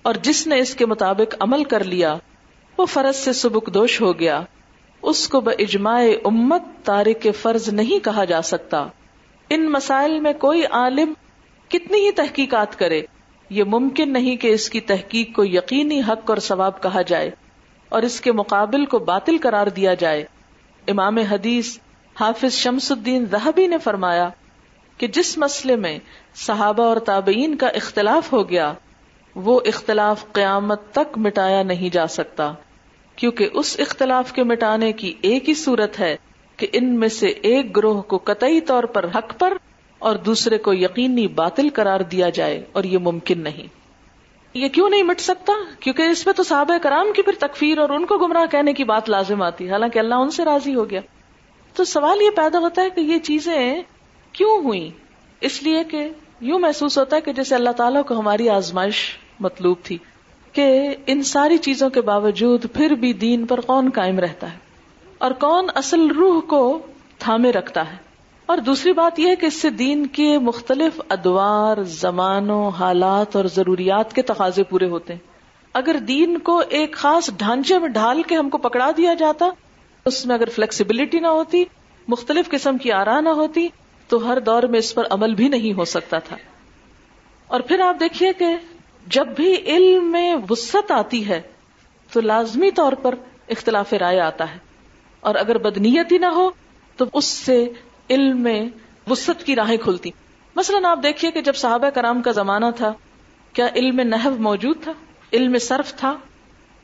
[0.02, 2.16] اور جس نے اس کے مطابق عمل کر لیا،
[2.78, 4.40] وہ فرض سے سبک دوش ہو گیا۔
[5.04, 8.86] اس کو بجماع امت تارک فرض نہیں کہا جا سکتا۔
[9.50, 11.12] ان مسائل میں کوئی عالم
[11.68, 13.02] کتنی ہی تحقیقات کرے،
[13.50, 17.30] یہ ممکن نہیں کہ اس کی تحقیق کو یقینی حق اور ثواب کہا جائے
[17.88, 20.24] اور اس کے مقابل کو باطل قرار دیا جائے۔
[20.88, 21.78] امام حدیث
[22.20, 24.28] حافظ شمس الدین زہبی نے فرمایا
[24.98, 25.98] کہ جس مسئلے میں
[26.34, 28.72] صحابہ اور تابعین کا اختلاف ہو گیا،
[29.34, 32.52] وہ اختلاف قیامت تک مٹایا نہیں جا سکتا۔
[33.16, 36.16] کیونکہ اس اختلاف کے مٹانے کی ایک ہی صورت ہے
[36.56, 39.56] کہ ان میں سے ایک گروہ کو قطعی طور پر حق پر
[39.98, 43.66] اور دوسرے کو یقینی باطل قرار دیا جائے اور یہ ممکن نہیں۔
[44.54, 47.88] یہ کیوں نہیں مٹ سکتا؟ کیونکہ اس میں تو صحابہ کرام کی پھر تکفیر اور
[47.88, 51.00] ان کو گمراہ کہنے کی بات لازم آتی، حالانکہ اللہ ان سے راضی ہو گیا۔
[51.74, 53.82] تو سوال یہ پیدا ہوتا ہے کہ یہ چیزیں
[54.32, 54.90] کیوں ہوئی
[55.40, 56.08] اس لیے کہ
[56.40, 59.98] یوں محسوس ہوتا ہے کہ جیسے اللہ تعالیٰ کو ہماری آزمائش مطلوب تھی۔
[60.54, 64.58] کہ ان ساری چیزوں کے باوجود پھر بھی دین پر کون قائم رہتا ہے؟
[65.18, 66.78] اور کون اصل روح کو
[67.18, 67.96] تھامے رکھتا ہے؟
[68.46, 73.44] اور دوسری بات یہ ہے کہ اس سے دین کے مختلف ادوار، زمانوں، حالات اور
[73.44, 75.20] ضروریات کے تقاضے پورے ہوتے ہیں۔
[75.72, 79.48] اگر دین کو ایک خاص ڈھانچے میں ڈھال کے ہم کو پکڑا دیا جاتا،
[80.04, 81.64] اس میں اگر فلیکسیبلٹی نہ ہوتی،
[82.08, 83.68] مختلف قسم کی آرا نہ ہوتی،
[84.08, 86.36] تو ہر دور میں اس پر عمل بھی نہیں ہو سکتا تھا۔
[87.46, 88.46] اور پھر آپ دیکھیے کہ
[89.06, 91.42] جب بھی علم میں وسط آتی ہے
[92.12, 93.14] تو لازمی طور پر
[93.48, 94.58] اختلاف رائے آتا ہے۔
[95.20, 96.50] اور اگر بدنیت ہی نہ ہو
[96.96, 97.68] تو اس سے
[98.10, 98.68] علم میں
[99.10, 100.10] وسط کی راہیں کھلتی۔
[100.56, 102.92] مثلاً آپ دیکھیے کہ جب صحابہ کرام کا زمانہ تھا،
[103.52, 104.92] کیا علم نحو موجود تھا؟
[105.32, 106.16] علم صرف تھا؟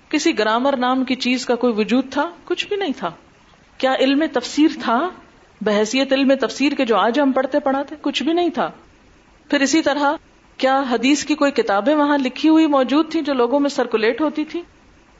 [0.08, 3.10] کسی گرامر نام کی چیز کا کوئی وجود تھا؟ کچھ بھی نہیں تھا۔
[3.78, 5.10] کیا علم تفسیر تھا؟
[5.60, 8.70] بحثیت علم تفسیر کے جو آج ہم پڑھتے پڑھاتے، کچھ بھی نہیں تھا۔
[9.50, 10.12] پھر اسی طرح
[10.60, 14.44] کیا حدیث کی کوئی کتابیں وہاں لکھی ہوئی موجود تھی جو لوگوں میں سرکولیٹ ہوتی
[14.44, 14.62] تھی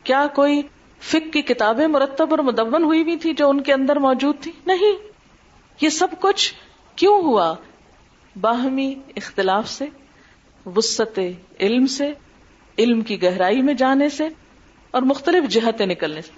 [0.05, 0.63] کیا کوئی
[1.01, 4.53] فک کی کتابیں مرتب اور مدون ہوئی ہوئی تھی جو ان کے اندر موجود تھی
[4.67, 4.97] نہیں۔
[5.81, 6.55] یہ سب کچھ
[6.97, 7.55] کیوں ہوا؟
[8.41, 9.87] باہمی اختلاف سے
[10.67, 11.19] وسط
[11.61, 12.13] علم سے،
[12.79, 14.29] علم کی گہرائی میں جانے سے،
[14.91, 16.33] اور مختلف جہتیں نکلنے سے۔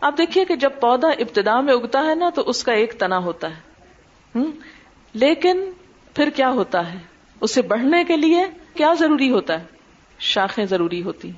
[0.00, 3.18] آپ دیکھیے کہ جب پودا ابتدا میں اگتا ہے نا، تو اس کا ایک تنا
[3.18, 3.60] ہوتا ہے۔
[5.14, 5.70] لیکن
[6.14, 7.11] پھر کیا ہوتا ہے؟
[7.42, 9.64] اسے بڑھنے کے لیے کیا ضروری ہوتا ہے؟
[10.18, 11.36] شاخیں ضروری ہوتی۔ ہیں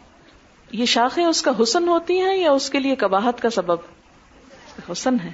[0.73, 3.77] یہ شاخیں اس کا حسن ہوتی ہیں یا اس کے لیے کباہت کا سبب؟
[4.93, 5.31] حسن ہے۔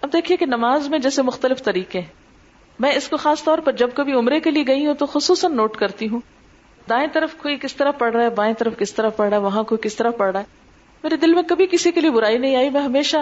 [0.00, 2.06] اب دیکھیے کہ نماز میں جیسے مختلف طریقے ہیں۔
[2.78, 5.56] میں اس کو خاص طور پر جب کبھی عمرے کے لیے گئی ہوں تو خصوصاً
[5.56, 6.20] نوٹ کرتی ہوں۔
[6.88, 9.42] دائیں طرف کوئی کس طرح پڑھ رہا ہے، بائیں طرف کس طرح پڑھ رہا ہے،
[9.42, 10.44] وہاں کوئی کس طرح پڑھ رہا ہے۔
[11.02, 13.16] میرے دل میں کبھی کسی کے لیے برائی نہیں آئی۔ میں ہمیشہ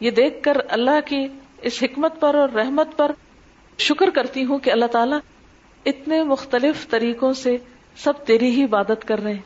[0.00, 1.28] یہ دیکھ کر اللہ کی
[1.62, 3.12] اس حکمت پر اور رحمت پر
[3.78, 5.18] شکر کرتی ہوں کہ اللہ تعالیٰ
[5.84, 7.56] اتنے مختلف طریقوں سے
[7.96, 9.40] سب تیری ہی عبادت کر رہے ہیں۔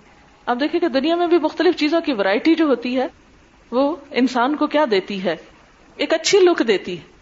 [0.47, 3.07] اب دیکھیں کہ دنیا میں بھی مختلف چیزوں کی ورائٹی جو ہوتی ہے،
[3.71, 5.37] وہ انسان کو کیا دیتی ہے؟
[5.97, 7.15] ایک اچھی لک دیتی ہے۔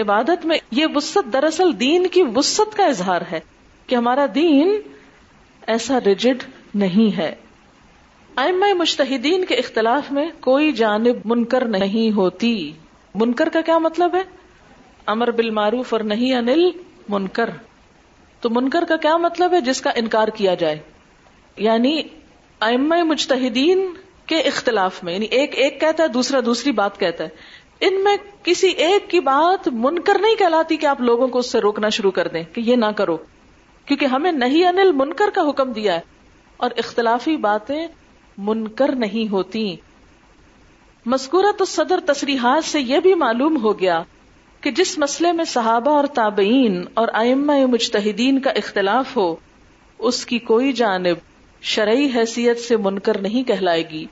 [0.00, 3.40] عبادت میں یہ وسط دراصل دین کی وسط کا اظہار ہے
[3.86, 4.80] کہ ہمارا دین
[5.66, 6.42] ایسا ریجڈ
[6.74, 7.34] نہیں ہے۔
[8.36, 12.72] ائمہ مشتحدین کے اختلاف میں کوئی جانب منکر نہیں ہوتی۔
[13.14, 14.22] منکر کا کیا مطلب ہے؟
[15.06, 16.70] امر بالمعروف اور نہیں انل
[17.08, 17.50] منکر۔
[18.40, 20.78] تو منکر کا کیا مطلب ہے جس کا انکار کیا جائے؟
[21.56, 22.02] یعنی
[22.60, 23.92] ائمہ مجتہدین
[24.26, 27.28] کے اختلاف میں یعنی ایک ایک کہتا ہے، دوسرا دوسری بات کہتا ہے۔
[27.80, 31.58] ان میں کسی ایک کی بات منکر نہیں کہلاتی کہ آپ لوگوں کو اس سے
[31.58, 33.16] روکنا شروع کر دیں کہ یہ نہ کرو۔
[33.84, 36.00] کیونکہ ہمیں نہیں انل منکر کا حکم دیا ہے۔
[36.56, 37.86] اور اختلافی باتیں
[38.38, 39.76] منکر نہیں ہوتی۔
[41.06, 44.02] مذکورت صدر تصریحات سے یہ بھی معلوم ہو گیا
[44.60, 49.36] کہ جس مسئلے میں صحابہ اور تابعین اور ائمہ مجتہدین کا اختلاف ہو،
[49.98, 51.16] اس کی کوئی جانب
[51.60, 54.06] شرعی حیثیت سے منکر نہیں کہلائے گی،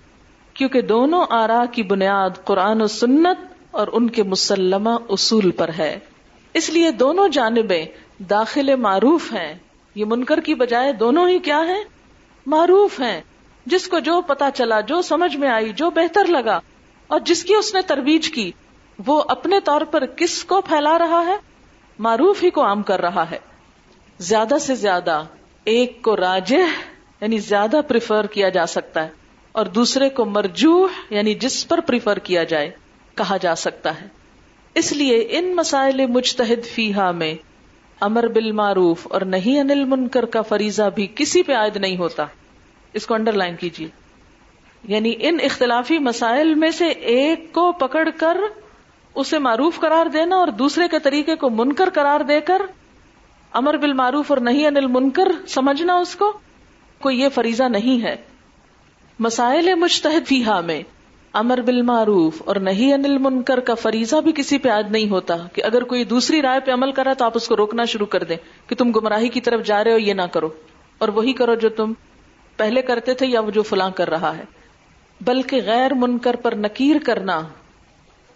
[0.55, 5.99] کیونکہ دونوں آرا کی بنیاد قرآن و سنت اور ان کے مسلمہ اصول پر ہے۔
[6.55, 7.87] اس لیے دونوں جانبیں
[8.31, 9.55] داخل معروف ہیں۔
[9.95, 11.85] یہ منکر کی بجائے دونوں ہی کیا ہیں؟
[12.47, 13.21] معروف ہیں۔
[13.67, 16.61] جس کو جو پتا چلا، جو سمجھ میں آئی، جو بہتر لگا
[17.07, 18.53] اور جس کی اس نے ترویج کی
[18.99, 21.37] وہ اپنے طور پر کس کو پھیلا رہا ہے؟
[21.99, 23.39] معروف ہی کو عام کر رہا ہے۔
[24.19, 25.23] زیادہ سے زیادہ
[25.65, 26.65] ایک کو راجہ
[27.21, 29.09] یعنی زیادہ پریفر کیا جا سکتا ہے،
[29.53, 32.71] اور دوسرے کو مرجوح یعنی جس پر پریفر کیا جائے،
[33.15, 34.07] کہا جا سکتا ہے۔
[34.75, 37.35] اس لیے ان مسائل مجتہد فیحا میں
[38.01, 42.25] امر بالمعروف اور نہیں انل منکر کا فریضہ بھی کسی پہ عائد نہیں ہوتا۔
[42.93, 43.89] اس کو انڈر لائن کیجیے۔
[44.85, 48.37] یعنی ان اختلافی مسائل میں سے ایک کو پکڑ کر
[49.17, 52.63] اسے معروف قرار دینا اور دوسرے کے طریقے کو منکر قرار دے کر
[53.53, 56.39] امر بالمعروف اور نہیں انل منکر سمجھنا اس کو
[57.01, 58.17] کوئی یہ فریضہ نہیں ہے۔
[59.19, 60.83] مسائل مشتحد فیحا میں
[61.33, 65.63] امر بالمعروف اور نہیں انل منکر کا فریضہ بھی کسی پہ آج نہیں ہوتا کہ
[65.65, 68.37] اگر کوئی دوسری رائے پہ عمل کرا تو آپ اس کو روکنا شروع کر دیں
[68.67, 70.49] کہ تم گمراہی کی طرف جا رہے ہو، یہ نہ کرو۔
[70.99, 71.93] اور وہی کرو جو تم
[72.57, 74.45] پہلے کرتے تھے یا وہ جو فلاں کر رہا ہے۔
[75.21, 77.41] بلکہ غیر منکر پر نکیر کرنا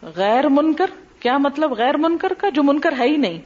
[0.03, 3.39] غیر منکر؟ کیا مطلب غیر منکر کا جو منکر ہے ہی نہیں؟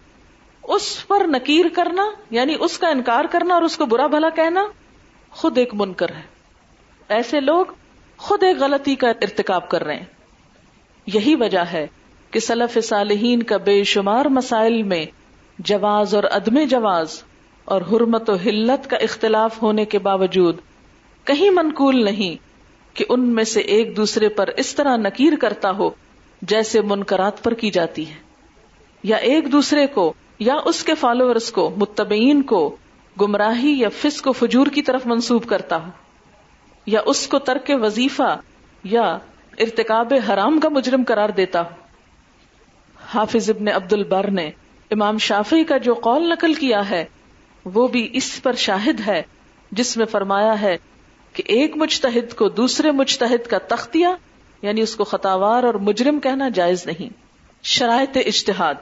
[0.63, 4.65] اس پر نکیر کرنا یعنی اس کا انکار کرنا اور اس کو برا بھلا کہنا
[5.31, 6.23] خود ایک منکر ہے۔
[7.09, 7.65] ایسے لوگ
[8.17, 10.05] خود ایک غلطی کا ارتکاب کر رہے ہیں۔
[11.07, 11.87] یہی وجہ ہے
[12.31, 15.05] کہ سلف صالحین کا بے شمار مسائل میں
[15.59, 17.23] جواز اور عدم جواز
[17.65, 20.57] اور حرمت و حلت کا اختلاف ہونے کے باوجود
[21.25, 22.45] کہیں منقول نہیں
[22.97, 25.91] کہ ان میں سے ایک دوسرے پر اس طرح نکیر کرتا ہو
[26.49, 28.15] جیسے منکرات پر کی جاتی ہے۔
[29.03, 32.77] یا ایک دوسرے کو، یا اس کے فالوورز کو، متبعین کو،
[33.21, 35.91] گمراہی یا فسق و فجور کی طرف منسوب کرتا ہو۔
[36.87, 38.41] یا اس کو ترک وظیفہ
[38.85, 39.19] یا
[39.59, 41.69] ارتکاب حرام کا مجرم قرار دیتا ہو۔
[43.15, 44.51] حافظ ابن عبد البر نے
[44.91, 47.05] امام شافی کا جو قول نقل کیا ہے،
[47.65, 49.23] وہ بھی اس پر شاہد ہے،
[49.73, 50.79] جس میں فرمایا ہے
[51.33, 54.07] کہ ایک مجتہد کو دوسرے مجتہد کا تختیہ
[54.65, 57.13] یعنی اس کو خطاوار اور مجرم کہنا جائز نہیں۔
[57.63, 58.75] شرائط اجتہاد۔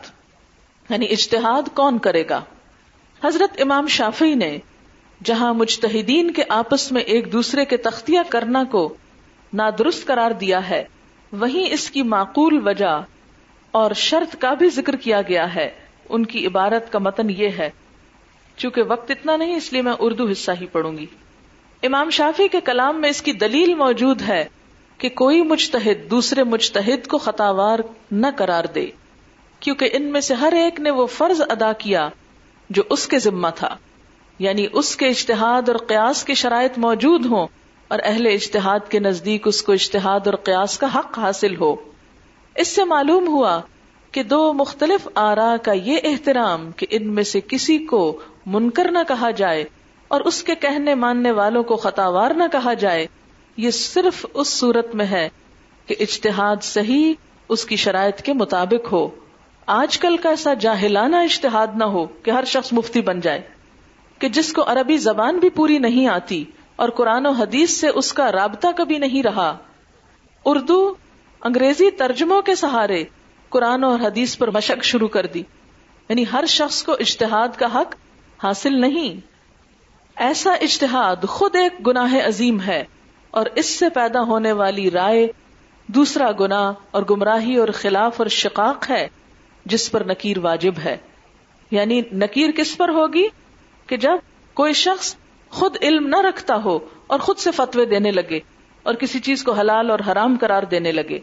[0.90, 2.40] یعنی اجتہاد کون کرے گا؟
[3.24, 4.58] حضرت امام شافی نے
[5.24, 8.94] جہاں مجتہدین کے آپس میں ایک دوسرے کے تختیہ کرنا کو
[9.54, 10.84] نادرست قرار دیا ہے،
[11.32, 13.00] وہیں اس کی معقول وجہ
[13.70, 15.70] اور شرط کا بھی ذکر کیا گیا ہے۔
[16.08, 17.70] ان کی عبارت کا متن یہ ہے۔
[18.56, 21.06] چونکہ وقت اتنا نہیں، اس لیے میں اردو حصہ ہی پڑھوں گی۔
[21.82, 24.44] امام شافی کے کلام میں اس کی دلیل موجود ہے۔
[25.02, 27.78] کہ کوئی مجتہد دوسرے مجتہد کو خطاوار
[28.10, 28.86] نہ قرار دے،
[29.60, 32.08] کیونکہ ان میں سے ہر ایک نے وہ فرض ادا کیا
[32.70, 33.76] جو اس کے ذمہ تھا۔
[34.38, 37.46] یعنی اس کے اشتہاد اور قیاس کی شرائط موجود ہوں
[37.88, 41.76] اور اہل اشتہاد کے نزدیک اس کو اشتہاد اور قیاس کا حق حاصل ہو۔
[42.54, 43.60] اس سے معلوم ہوا
[44.12, 48.98] کہ دو مختلف آرا کا یہ احترام کہ ان میں سے کسی کو منکر نہ
[49.08, 49.64] کہا جائے
[50.08, 53.06] اور اس کے کہنے ماننے والوں کو خطاوار نہ کہا جائے
[53.56, 55.28] یہ صرف اس صورت میں ہے
[55.86, 57.14] کہ اجتہاد صحیح
[57.48, 59.08] اس کی شرائط کے مطابق ہو۔
[59.66, 63.40] آج کل کا ایسا جاہلانہ اشتہاد نہ ہو کہ ہر شخص مفتی بن جائے،
[64.18, 66.44] کہ جس کو عربی زبان بھی پوری نہیں آتی
[66.76, 69.58] اور قرآن و حدیث سے اس کا رابطہ کبھی نہیں رہا۔
[70.44, 70.94] اردو
[71.40, 73.04] انگریزی ترجموں کے سہارے
[73.48, 75.42] قرآن اور حدیث پر مشق شروع کر دی۔
[76.08, 77.94] یعنی ہر شخص کو اشتہاد کا حق
[78.42, 79.26] حاصل نہیں۔
[80.16, 82.84] ایسا اشتہاد خود ایک گناہ عظیم ہے۔
[83.32, 85.28] اور اس سے پیدا ہونے والی رائے
[85.86, 89.08] دوسرا گنا اور گمراہی اور خلاف اور شقاق ہے،
[89.64, 90.96] جس پر نکیر واجب ہے۔
[91.70, 93.26] یعنی نکیر کس پر ہوگی؟
[93.86, 94.16] کہ جب
[94.54, 95.16] کوئی شخص
[95.48, 98.40] خود علم نہ رکھتا ہو اور خود سے فتوے دینے لگے
[98.82, 101.18] اور کسی چیز کو حلال اور حرام قرار دینے لگے۔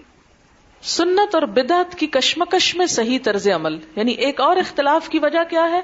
[0.81, 5.43] سنت اور بدعت کی کشمکش میں صحیح طرز عمل یعنی ایک اور اختلاف کی وجہ
[5.49, 5.81] کیا ہے؟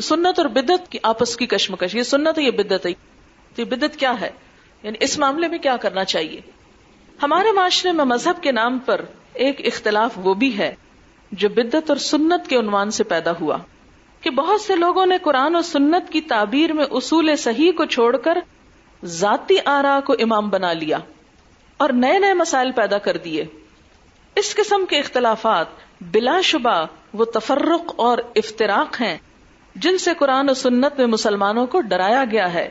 [0.00, 2.92] سنت اور بدت کی آپس کی کشمکش، یہ سنت ہے، یہ بدت ہے۔
[3.54, 4.30] تو یہ بدت کیا ہے؟
[4.82, 6.40] یعنی اس معاملے میں کیا کرنا چاہیے؟
[7.22, 9.00] ہمارے معاشرے میں مذہب کے نام پر
[9.34, 10.74] ایک اختلاف وہ بھی ہے
[11.32, 13.58] جو بدت اور سنت کے عنوان سے پیدا ہوا
[14.20, 18.16] کہ بہت سے لوگوں نے قرآن اور سنت کی تعبیر میں اصول صحیح کو چھوڑ
[18.16, 18.38] کر
[19.04, 20.98] ذاتی آرا کو امام بنا لیا
[21.76, 23.44] اور نئے نئے مسائل پیدا کر دیے۔
[24.36, 25.66] اس قسم کے اختلافات
[26.00, 29.18] بلا شبہ وہ تفرق اور افطراک ہیں
[29.74, 32.68] جن سے قرآن و سنت میں مسلمانوں کو ڈرایا گیا ہے۔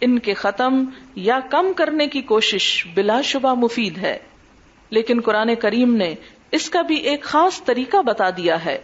[0.00, 0.84] ان کے ختم
[1.16, 4.18] یا کم کرنے کی کوشش بلا شبہ مفید ہے،
[4.90, 6.14] لیکن قرآن کریم نے
[6.52, 8.78] اس کا بھی ایک خاص طریقہ بتا دیا ہے،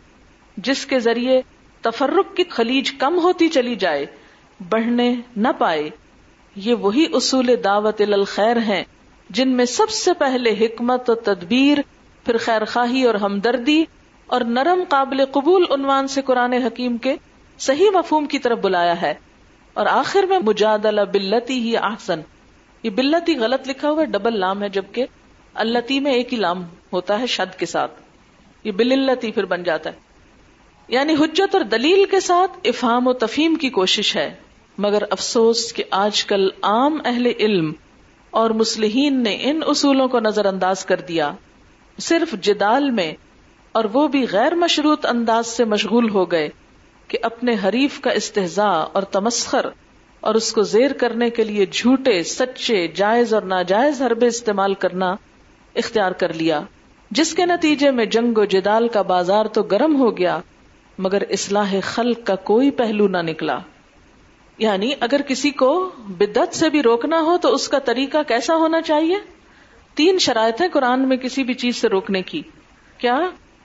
[0.57, 1.40] جس کے ذریعے
[1.85, 4.07] تفرق کی خلیج کم ہوتی چلی جائے،
[4.68, 5.88] بڑھنے نہ پائے۔
[6.57, 8.83] یہ وہی اصول دعوت الخیر ہیں،
[9.31, 11.79] جن میں سب سے پہلے حکمت و تدبیر،
[12.25, 13.85] پھر خیر خواہی اور ہمدردی
[14.27, 17.14] اور نرم قابل قبول عنوان سے قرآن حکیم کے
[17.59, 19.14] صحیح مفہوم کی طرف بلایا ہے۔
[19.74, 22.20] اور آخر میں مجادلہ بلتی ہی آسن
[22.82, 25.04] یہ بلتی غلط لکھا ہوا ڈبل لام ہے، جبکہ
[25.54, 27.92] التی میں ایک ہی لام ہوتا ہے شد کے ساتھ۔
[28.64, 29.94] یہ بلتی پھر بن جاتا ہے۔
[30.88, 34.35] یعنی حجت اور دلیل کے ساتھ افہام و تفہیم کی کوشش ہے۔
[34.78, 37.72] مگر افسوس کہ آج کل عام اہل علم
[38.30, 41.32] اور مسلحین نے ان اصولوں کو نظر انداز کر دیا۔
[41.98, 43.12] صرف جدال میں
[43.72, 46.48] اور وہ بھی غیر مشروط انداز سے مشغول ہو گئے۔
[47.12, 49.66] کہ اپنے حریف کا استحضا اور تمسخر
[50.20, 55.16] اور اس کو زیر کرنے کے لیے جھوٹے، سچے، جائز اور ناجائز حربے استعمال کرنا
[55.75, 56.61] اختیار کر لیا۔
[57.11, 60.38] جس کے نتیجے میں جنگ و جدال کا بازار تو گرم ہو گیا،
[60.98, 63.59] مگر اصلاح خلق کا کوئی پہلو نہ نکلا۔
[64.59, 68.83] یعنی اگر کسی کو بدت سے بھی روکنا ہو تو اس کا طریقہ کیسا ہونا
[68.83, 69.16] چاہیے؟
[69.94, 72.42] تین شرائط ہیں قرآن میں کسی بھی چیز سے روکنے کی۔
[72.98, 73.20] کیا؟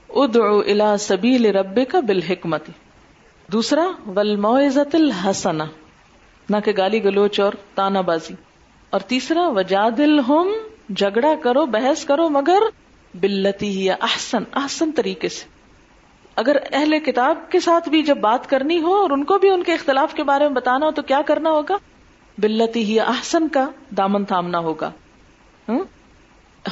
[0.09, 2.69] ادعو الى سبیل رب کا بالحکمت۔
[3.51, 5.57] دوسرا ولموزت الحسن
[6.49, 8.33] نہ کہ گالی گلوچ اور تانا بازی۔
[8.89, 10.51] اور تیسرا وجادل ہوم
[10.95, 12.59] جھگڑا کرو، بحث کرو، مگر
[13.13, 15.45] بلتی یا احسن احسن طریقے سے۔
[16.35, 19.63] اگر اہل کتاب کے ساتھ بھی جب بات کرنی ہو اور ان کو بھی ان
[19.63, 21.77] کے اختلاف کے بارے میں بتانا ہو تو کیا کرنا ہوگا؟
[22.37, 24.91] بلتی ہی احسن کا دامن تھامنا ہوگا۔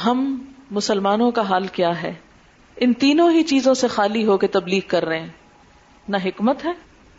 [0.06, 2.14] ہم مسلمانوں کا حال کیا ہے؟
[2.76, 5.45] ان تینوں ہی چیزوں سے خالی ہو کے تبلیغ کر رہے ہیں۔
[6.08, 6.70] نہ حکمت ہے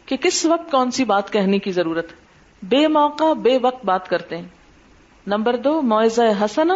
[0.06, 2.18] کہ کس وقت کون سی بات کہنے کی ضرورت ہے؟
[2.64, 4.48] بے موقع، بے وقت بات کرتے ہیں۔
[5.28, 6.76] نمبر دو، معاوضہ حسنا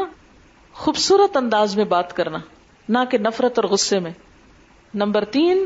[0.73, 2.37] خوبصورت انداز میں بات کرنا،
[2.89, 4.11] نہ کہ نفرت اور غصے میں۔
[4.93, 5.65] نمبر تین،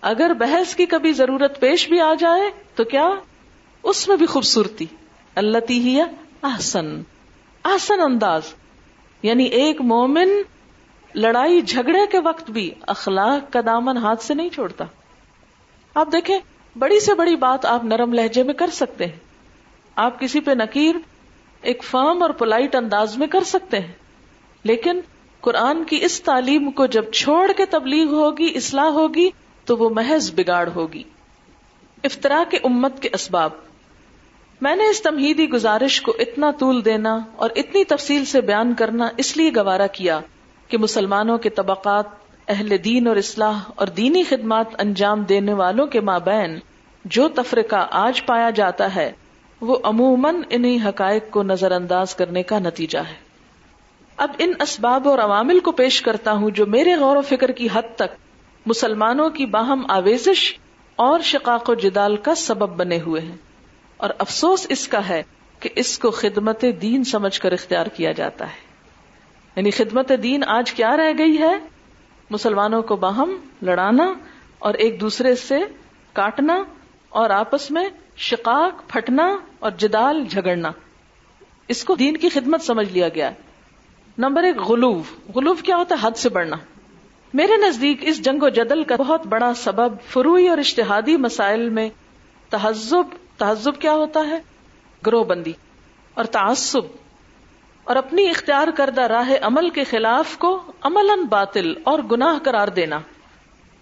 [0.00, 3.10] اگر بحث کی کبھی ضرورت پیش بھی آ جائے تو کیا؟
[3.82, 4.86] اس میں بھی خوبصورتی۔
[5.34, 6.00] اللہ تی
[6.42, 7.02] احسن۔
[7.64, 8.42] احسن انداز۔
[9.22, 10.28] یعنی ایک مومن
[11.14, 14.84] لڑائی جھگڑے کے وقت بھی اخلاق کا دامن ہاتھ سے نہیں چھوڑتا۔
[15.94, 16.38] آپ دیکھیں،
[16.78, 19.18] بڑی سے بڑی بات آپ نرم لہجے میں کر سکتے ہیں۔
[19.96, 20.94] آپ کسی پہ نکیر
[21.62, 23.92] ایک فرم اور پولائٹ انداز میں کر سکتے ہیں۔
[24.64, 25.00] لیکن
[25.40, 29.30] قرآن کی اس تعلیم کو جب چھوڑ کے تبلیغ ہوگی، اصلاح ہوگی،
[29.64, 31.02] تو وہ محض بگاڑ ہوگی۔
[32.04, 33.50] افطرا کے امت کے اسباب۔
[34.60, 39.08] میں نے اس تمہیدی گزارش کو اتنا طول دینا اور اتنی تفصیل سے بیان کرنا
[39.16, 40.20] اس لیے گوارا کیا
[40.68, 42.19] کہ مسلمانوں کے طبقات
[42.50, 46.58] اہل دین اور اصلاح اور دینی خدمات انجام دینے والوں کے مابین
[47.04, 49.12] جو تفرقہ آج پایا جاتا ہے،
[49.60, 53.14] وہ عموماً انہیں حقائق کو نظر انداز کرنے کا نتیجہ ہے۔
[54.16, 57.68] اب ان اسباب اور عوامل کو پیش کرتا ہوں جو میرے غور و فکر کی
[57.72, 58.16] حد تک
[58.66, 60.58] مسلمانوں کی باہم آویزش
[60.96, 63.36] اور شقاق و جدال کا سبب بنے ہوئے ہیں۔
[63.96, 65.22] اور افسوس اس کا ہے
[65.60, 68.70] کہ اس کو خدمت دین سمجھ کر اختیار کیا جاتا ہے۔
[69.56, 71.58] یعنی خدمت دین آج کیا رہ گئی ہے؟
[72.30, 74.12] مسلمانوں کو باہم لڑانا
[74.58, 75.58] اور ایک دوسرے سے
[76.12, 76.62] کاٹنا
[77.08, 80.70] اور آپس میں شقاق، پھٹنا اور جدال جھگڑنا۔
[81.68, 83.30] اس کو دین کی خدمت سمجھ لیا گیا۔
[84.18, 86.56] نمبر ایک غلوف غلوف کیا ہوتا ہے؟ حد سے بڑھنا۔
[87.34, 91.88] میرے نزدیک اس جنگ و جدل کا بہت بڑا سبب فروئی اور اشتہادی مسائل میں
[92.50, 94.40] تہذب۔ تہذب کیا ہوتا ہے؟
[95.06, 95.52] گروہ بندی
[96.14, 97.09] اور تعصب۔
[97.90, 102.98] اور اپنی اختیار کردہ راہ عمل کے خلاف کو عمل باطل اور گناہ قرار دینا۔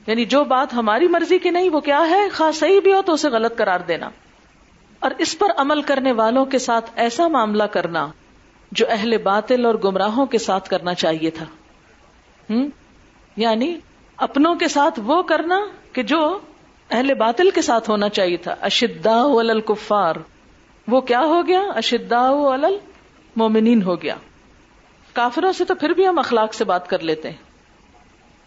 [0.06, 3.12] یعنی جو بات ہماری مرضی کی نہیں، وہ کیا ہے؟ خاص صحیح بھی ہو تو
[3.12, 4.10] اسے غلط قرار دینا۔
[4.98, 8.08] اور اس پر عمل کرنے والوں کے ساتھ ایسا معاملہ کرنا
[8.72, 11.46] جو اہل باطل اور گمراہوں کے ساتھ کرنا چاہیے تھا۔
[12.50, 12.68] ہم؟
[13.36, 13.76] یعنی
[14.16, 15.60] اپنوں کے ساتھ وہ کرنا
[15.92, 16.38] کہ جو
[16.90, 20.14] اہل باطل کے ساتھ ہونا چاہیے تھا۔ اشدا الکفار۔
[20.88, 22.30] وہ کیا ہو گیا؟ اشدا
[23.38, 24.14] مومنین ہو گیا۔
[25.12, 27.36] کافروں سے تو پھر بھی ہم اخلاق سے بات کر لیتے ہیں۔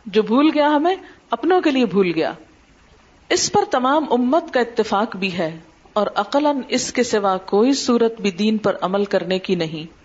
[0.05, 0.95] جو بھول گیا ہمیں،
[1.31, 2.33] اپنوں کے لیے بھول گیا۔
[3.29, 5.59] اس پر تمام امت کا اتفاق بھی ہے
[5.93, 10.01] اور عقلاً اس کے سوا کوئی صورت بھی دین پر عمل کرنے کی نہیں۔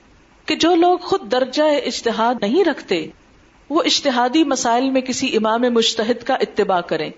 [0.49, 3.07] کہ جو لوگ خود درجہ اشتہاد نہیں رکھتے،
[3.71, 7.11] وہ اشتہادی مسائل میں کسی امام مشتحد کا اتباع کریں۔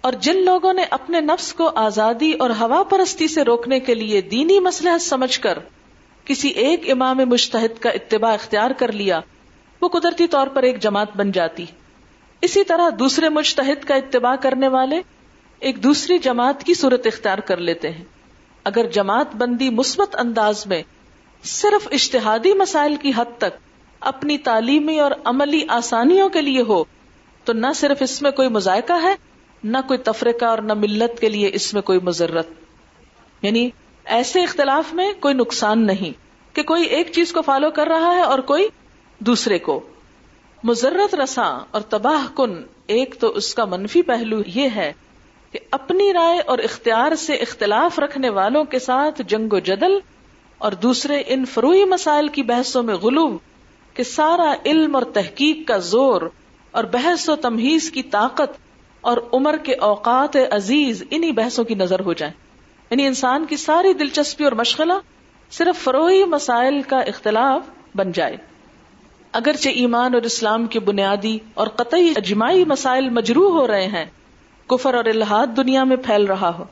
[0.00, 4.20] اور جن لوگوں نے اپنے نفس کو آزادی اور ہوا پرستی سے روکنے کے لیے
[4.20, 5.58] دینی مسئلہ سمجھ کر
[6.24, 9.20] کسی ایک امام مشتحد کا اتباع اختیار کر لیا،
[9.80, 11.64] وہ قدرتی طور پر ایک جماعت بن جاتی۔
[12.40, 15.00] اسی طرح دوسرے مشتحد کا اتباع کرنے والے
[15.60, 18.04] ایک دوسری جماعت کی صورت اختیار کر لیتے ہیں۔
[18.64, 20.82] اگر جماعت بندی مثبت انداز میں
[21.42, 23.58] صرف اشتہادی مسائل کی حد تک
[24.00, 26.84] اپنی تعلیمی اور عملی آسانیوں کے لیے ہو،
[27.44, 29.14] تو نہ صرف اس میں کوئی مذائقہ ہے،
[29.64, 32.46] نہ کوئی تفریقہ اور نہ ملت کے لیے اس میں کوئی مذرت
[33.42, 33.70] یعنی
[34.04, 36.12] ایسے اختلاف میں کوئی نقصان نہیں
[36.54, 38.68] کہ کوئی ایک چیز کو فالو کر رہا ہے اور کوئی
[39.18, 39.80] دوسرے کو۔
[40.64, 44.92] مزرت رساں اور تباہ کن ایک تو اس کا منفی پہلو یہ ہے
[45.52, 49.98] کہ اپنی رائے اور اختیار سے اختلاف رکھنے والوں کے ساتھ جنگ و جدل
[50.58, 53.38] اور دوسرے ان فروئی مسائل کی بحثوں میں غلو
[53.94, 56.22] کہ سارا علم اور تحقیق کا زور
[56.70, 58.58] اور بحث و تمہیز کی طاقت
[59.00, 62.32] اور عمر کے اوقات عزیز انہی بحثوں کی نظر ہو جائے
[62.94, 64.92] یعنی انسان کی ساری دلچسپی اور مشغلہ
[65.50, 67.62] صرف فروئی مسائل کا اختلاف
[67.94, 68.36] بن جائے۔
[69.32, 74.04] اگرچہ ایمان اور اسلام کے بنیادی اور قطعی اجماعی مسائل مجروح ہو رہے ہیں،
[74.66, 76.64] کفر اور الحاد دنیا میں پھیل رہا ہو۔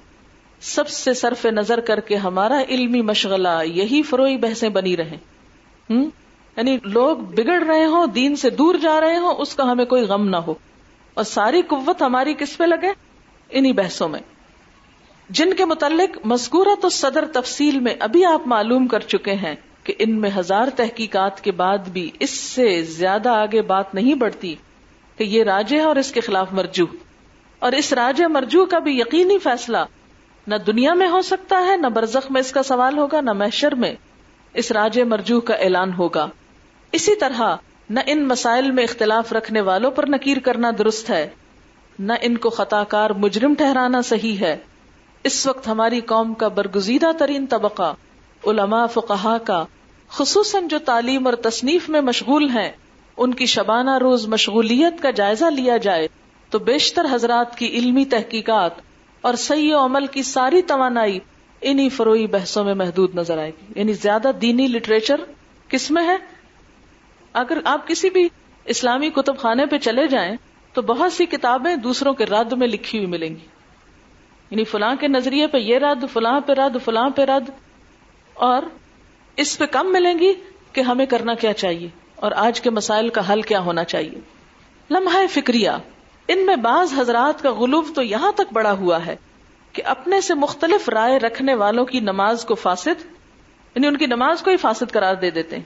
[0.61, 5.17] سب سے صرف نظر کر کے ہمارا علمی مشغلہ یہی فروئی بحثیں بنی رہے
[5.91, 6.05] ہوں
[6.57, 10.03] یعنی لوگ بگڑ رہے ہوں، دین سے دور جا رہے ہوں، اس کا ہمیں کوئی
[10.03, 10.55] غم نہ ہو۔
[11.15, 12.93] اور ساری قوت ہماری کس پہ لگے؟
[13.51, 14.21] انہی بحثوں میں۔
[15.29, 19.55] جن کے متعلق مذکورہ تو صدر تفصیل میں ابھی آپ معلوم کر چکے ہیں
[19.85, 24.55] کہ ان میں ہزار تحقیقات کے بعد بھی اس سے زیادہ آگے بات نہیں بڑھتی
[25.17, 26.85] کہ یہ راج ہے اور اس کے خلاف مرجو۔
[27.59, 29.79] اور اس راج مرجو کا بھی یقینی فیصلہ
[30.47, 33.75] نہ دنیا میں ہو سکتا ہے، نہ برزخ میں اس کا سوال ہوگا، نہ محشر
[33.75, 33.95] میں
[34.55, 36.27] اس راج مرجو کا اعلان ہوگا۔
[36.93, 37.57] اسی طرح
[37.91, 41.31] نہ ان مسائل میں اختلاف رکھنے والوں پر نکیر کرنا درست ہے،
[41.99, 44.57] نہ ان کو خطا کار مجرم ٹھہرانا صحیح ہے۔
[45.25, 47.95] اس وقت ہماری قوم کا برگزیدہ ترین طبقہ
[48.47, 49.65] علماء فقہا کا،
[50.09, 52.73] خصوصاً جو تعلیم اور تصنیف میں مشغول ہیں،
[53.17, 56.09] ان کی شبانہ روز مشغولیت کا جائزہ لیا جائے
[56.51, 58.71] تو بیشتر حضرات کی علمی تحقیقات
[59.21, 61.19] اور سی و عمل کی ساری توانائی
[61.61, 65.21] انہی فروئی بحثوں میں محدود نظر آئے گی۔ یعنی زیادہ دینی لٹریچر
[65.69, 66.17] کس میں ہے؟
[67.33, 68.29] اگر آپ کسی بھی
[68.65, 70.37] اسلامی کتب خانے پہ چلے جائیں
[70.73, 73.52] تو بہت سی کتابیں دوسروں کے رد میں لکھی ہوئی ملیں گی۔
[74.53, 77.51] یعنی فلاں کے نظریے پہ یہ رد، فلاں پہ رد، فلاں پہ رد،
[78.37, 78.63] اور
[79.39, 80.33] اس پہ کم ملیں گی
[80.73, 84.21] کہ ہمیں کرنا کیا چاہیے، اور آج کے مسائل کا حل کیا ہونا چاہیے۔
[84.91, 85.71] لمحہ فکریہ۔
[86.29, 89.17] ان میں بعض حضرات کا غلوف تو یہاں تک بڑا ہوا ہے
[89.75, 93.05] کہ اپنے سے مختلف رائے رکھنے والوں کی نماز کو فاسد
[93.77, 95.65] یعنی ان کی نماز کو ہی فاسد قرار دے دیتے ہیں،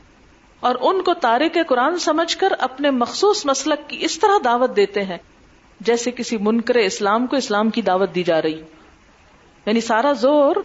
[0.62, 5.04] اور ان کو تارک قرآن سمجھ کر اپنے مخصوص مسلک کی اس طرح دعوت دیتے
[5.04, 5.18] ہیں،
[5.80, 8.60] جیسے کسی منکر اسلام کو اسلام کی دعوت دی جا رہی۔
[9.66, 10.56] یعنی سارا زور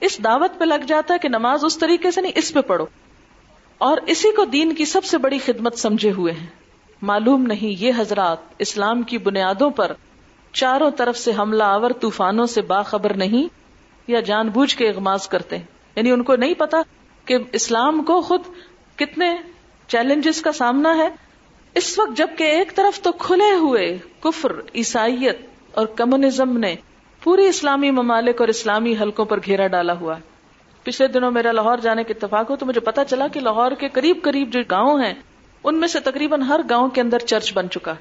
[0.00, 2.86] اس دعوت پہ لگ جاتا ہے کہ نماز اس طریقے سے نہیں، اس پہ پڑھو۔
[3.78, 6.46] اور اسی کو دین کی سب سے بڑی خدمت سمجھے ہوئے ہیں۔
[7.02, 9.92] معلوم نہیں یہ حضرات اسلام کی بنیادوں پر
[10.52, 13.48] چاروں طرف سے حملہ آور طوفانوں سے باخبر نہیں
[14.06, 15.64] یا جان بوجھ کے اغماز کرتے ہیں۔
[15.96, 16.78] یعنی ان کو نہیں پتا
[17.24, 18.40] کہ اسلام کو خود
[18.96, 19.36] کتنے
[19.86, 21.08] چیلنجز کا سامنا ہے۔
[21.74, 25.40] اس وقت جبکہ ایک طرف تو کھلے ہوئے کفر، عیسائیت
[25.72, 26.74] اور کمیونزم نے
[27.22, 30.22] پوری اسلامی ممالک اور اسلامی حلقوں پر گھیرا ڈالا ہوا ہے۔
[30.82, 33.88] پچھلے دنوں میرا لاہور جانے کے اتفاق ہو تو مجھے پتا چلا کہ لاہور کے
[33.88, 35.14] قریب قریب جو گاؤں ہیں،
[35.64, 37.94] ان میں سے تقریباً ہر گاؤں کے اندر چرچ بن چکا۔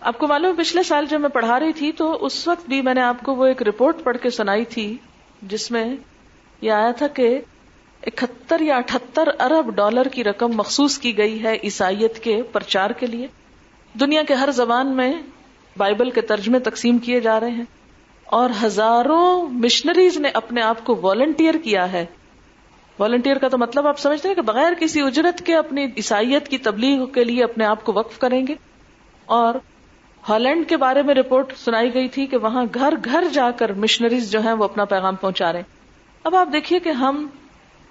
[0.00, 2.94] آپ کو معلوم پچھلے سال جب میں پڑھا رہی تھی تو اس وقت بھی میں
[2.94, 4.96] نے آپ کو وہ ایک رپورٹ پڑھ کے سنائی تھی،
[5.42, 5.96] جس میں
[6.60, 7.40] یہ آیا تھا کہ
[8.06, 13.06] اکہتر یا اٹھہتر ارب ڈالر کی رقم مخصوص کی گئی ہے عیسائیت کے پرچار کے
[13.06, 13.26] لیے۔
[14.00, 15.12] دنیا کے ہر زبان میں
[15.76, 17.64] بائبل کے ترجمے تقسیم کیے جا رہے ہیں۔
[18.34, 22.06] اور ہزاروں مشنریز نے اپنے آپ کو والنٹیئر کیا ہے۔
[22.98, 26.58] والنٹیئر کا تو مطلب آپ سمجھتے ہیں کہ بغیر کسی اجرت کے اپنی عیسائیت کی
[26.58, 28.54] تبلیغ کے لیے اپنے آپ کو وقف کریں گے۔
[29.26, 29.54] اور
[30.28, 34.30] ہالینڈ کے بارے میں رپورٹ سنائی گئی تھی کہ وہاں گھر گھر جا کر مشنریز
[34.32, 35.76] جو ہیں وہ اپنا پیغام پہنچا رہے ہیں۔
[36.24, 37.26] اب آپ دیکھیے کہ ہم،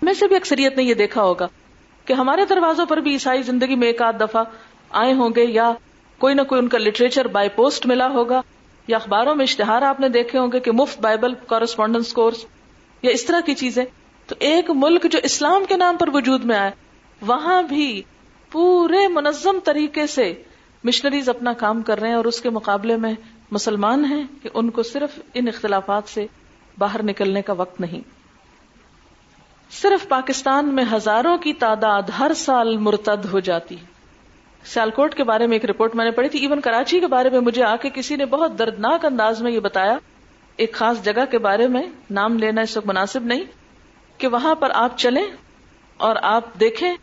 [0.01, 1.47] میں سے بھی اکثریت نے یہ دیکھا ہوگا
[2.05, 4.43] کہ ہمارے دروازوں پر بھی عیسائی زندگی میں ایک آدھ دفعہ
[4.89, 5.73] آئے ہوں گے یا
[6.19, 8.41] کوئی نہ کوئی ان کا لٹریچر بائی پوسٹ ملا ہوگا۔
[8.87, 12.45] یا اخباروں میں اشتہار آپ نے دیکھے ہوں گے کہ مفت بائبل کورسپونڈنس کورس
[13.01, 13.85] یا اس طرح کی چیزیں،
[14.27, 16.71] تو ایک ملک جو اسلام کے نام پر وجود میں آئے،
[17.21, 18.01] وہاں بھی
[18.51, 20.43] پورے منظم طریقے سے
[20.83, 23.13] مشنریز اپنا کام کر رہے ہیں اور اس کے مقابلے میں
[23.51, 26.25] مسلمان ہیں کہ ان کو صرف ان اختلافات سے
[26.77, 28.01] باہر نکلنے کا وقت نہیں۔
[29.71, 33.92] صرف پاکستان میں ہزاروں کی تعداد ہر سال مرتد ہو جاتی۔ ہے
[34.65, 37.39] سیالکوٹ کے بارے میں ایک رپورٹ میں نے پڑھی تھی۔ ایون کراچی کے بارے میں
[37.39, 39.97] مجھے آ کے کسی نے بہت دردناک انداز میں یہ بتایا،
[40.55, 43.43] ایک خاص جگہ کے بارے میں نام لینا اس وقت مناسب نہیں،
[44.17, 45.25] کہ وہاں پر آپ چلیں
[45.97, 46.93] اور آپ دیکھیں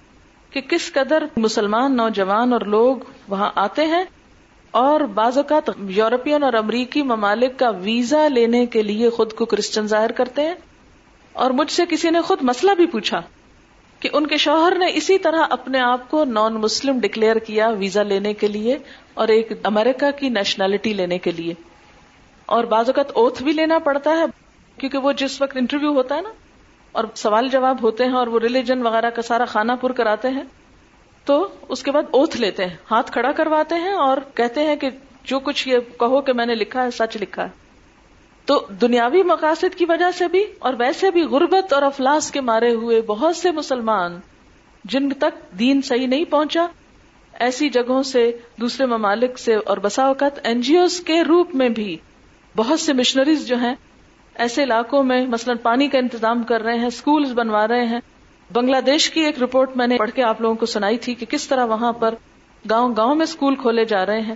[0.50, 2.96] کہ کس قدر مسلمان، نوجوان اور لوگ
[3.28, 4.04] وہاں آتے ہیں۔
[4.70, 9.86] اور بعض اوقات یورپین اور امریکی ممالک کا ویزا لینے کے لیے خود کو کرسچن
[9.86, 10.54] ظاہر کرتے ہیں۔
[11.32, 13.22] اور مجھ سے کسی نے خود مسئلہ بھی پوچھا
[14.00, 18.02] کہ ان کے شوہر نے اسی طرح اپنے آپ کو نان مسلم ڈکلیئر کیا ویزا
[18.02, 18.78] لینے کے لیے
[19.14, 21.54] اور ایک امریکہ کی نیشنلٹی لینے کے لیے۔
[22.46, 24.24] اور بعض اوقات اوتھ بھی لینا پڑتا ہے
[24.76, 26.28] کیونکہ وہ جس وقت انٹرویو ہوتا ہے نا
[26.92, 30.42] اور سوال جواب ہوتے ہیں اور وہ ریلیجن وغیرہ کا سارا کھانا پور کراتے ہیں
[31.24, 34.90] تو اس کے بعد اوتھ لیتے ہیں، ہاتھ کھڑا کرواتے ہیں اور کہتے ہیں کہ
[35.24, 37.59] جو کچھ یہ کہو کہ میں نے لکھا ہے، سچ لکھا ہے۔
[38.44, 42.74] تو دنیاوی مقاصد کی وجہ سے بھی اور ویسے بھی غربت اور افلاس کے مارے
[42.74, 44.18] ہوئے بہت سے مسلمان
[44.84, 46.66] جن تک دین صحیح نہیں پہنچا،
[47.32, 51.68] ایسی جگہوں سے، دوسرے ممالک سے اور بسا اوقات این جی اوز کے روپ میں
[51.68, 51.96] بھی
[52.56, 53.74] بہت سے مشنریز جو ہیں،
[54.34, 58.00] ایسے علاقوں میں مثلا پانی کا انتظام کر رہے ہیں اسکول بنوا رہے ہیں۔
[58.52, 61.26] بنگلہ دیش کی ایک رپورٹ میں نے پڑھ کے آپ لوگوں کو سنائی تھی کہ
[61.26, 62.14] کس طرح وہاں پر
[62.70, 64.34] گاؤں گاؤں میں اسکول کھولے جا رہے ہیں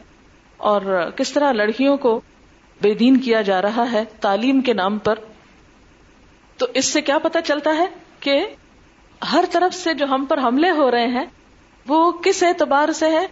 [0.57, 2.21] اور کس طرح لڑکیوں کو
[2.81, 5.15] بے دین کیا جا رہا ہے تعلیم کے نام پر،
[6.57, 7.87] تو اس سے کیا پتا چلتا ہے
[8.21, 8.47] کہ
[9.33, 11.25] ہر طرف سے جو ہم پر حملے ہو رہے ہیں،
[11.87, 13.27] وہ کس اعتبار سے ہے؟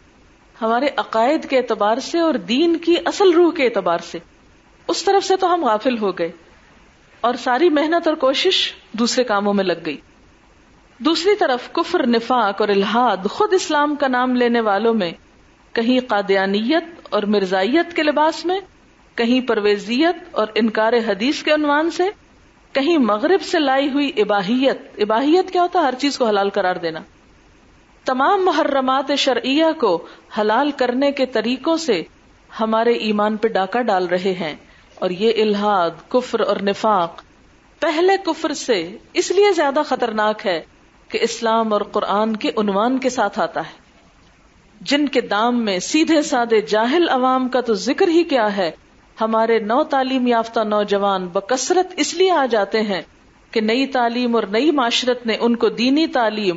[0.62, 4.18] ہمارے عقائد کے اعتبار سے اور دین کی اصل روح کے اعتبار سے۔
[4.88, 6.32] اس طرف سے تو ہم غافل ہو گئے
[7.20, 9.96] اور ساری محنت اور کوشش دوسرے کاموں میں لگ گئی۔
[10.98, 15.12] دوسری طرف کفر، نفاق اور الحاد خود اسلام کا نام لینے والوں میں،
[15.72, 18.60] کہیں قادیانیت اور مرزائیت کے لباس میں
[19.14, 22.02] کہیں پرویزیت اور انکار حدیث کے عنوان سے،
[22.72, 26.76] کہیں مغرب سے لائی ہوئی اباہیت۔ اباہیت کیا ہوتا ہے؟ ہر چیز کو حلال قرار
[26.76, 27.00] دینا۔
[28.04, 30.06] تمام محرمات شرعیہ کو
[30.40, 32.02] حلال کرنے کے طریقوں سے
[32.60, 34.56] ہمارے ایمان پہ ڈاکہ ڈال رہے ہیں۔
[34.94, 37.22] اور یہ الحاد کفر اور نفاق۔
[37.80, 40.62] پہلے کفر سے اس لیے زیادہ خطرناک ہے
[41.08, 43.82] کہ اسلام اور قرآن کے عنوان کے ساتھ آتا ہے۔
[44.80, 48.70] جن کے دام میں سیدھے سادے جاہل عوام کا تو ذکر ہی کیا ہے
[49.22, 53.02] ہمارے نو تعلیم یافتہ نوجوان بکثرت اس لیے آ جاتے ہیں
[53.50, 56.56] کہ نئی تعلیم اور نئی معاشرت نے ان کو دینی تعلیم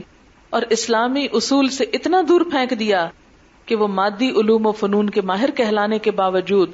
[0.49, 3.07] اور اسلامی اصول سے اتنا دور پھینک دیا
[3.65, 6.71] کہ وہ مادی علوم و فنون کے ماہر کہلانے کے باوجود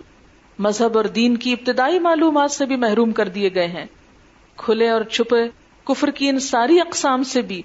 [0.59, 3.85] مذہب اور دین کی ابتدائی معلومات سے بھی محروم کر دیے گئے ہیں۔
[4.55, 5.43] کھلے اور چھپے
[5.83, 7.61] کفر کی ان ساری اقسام سے بھی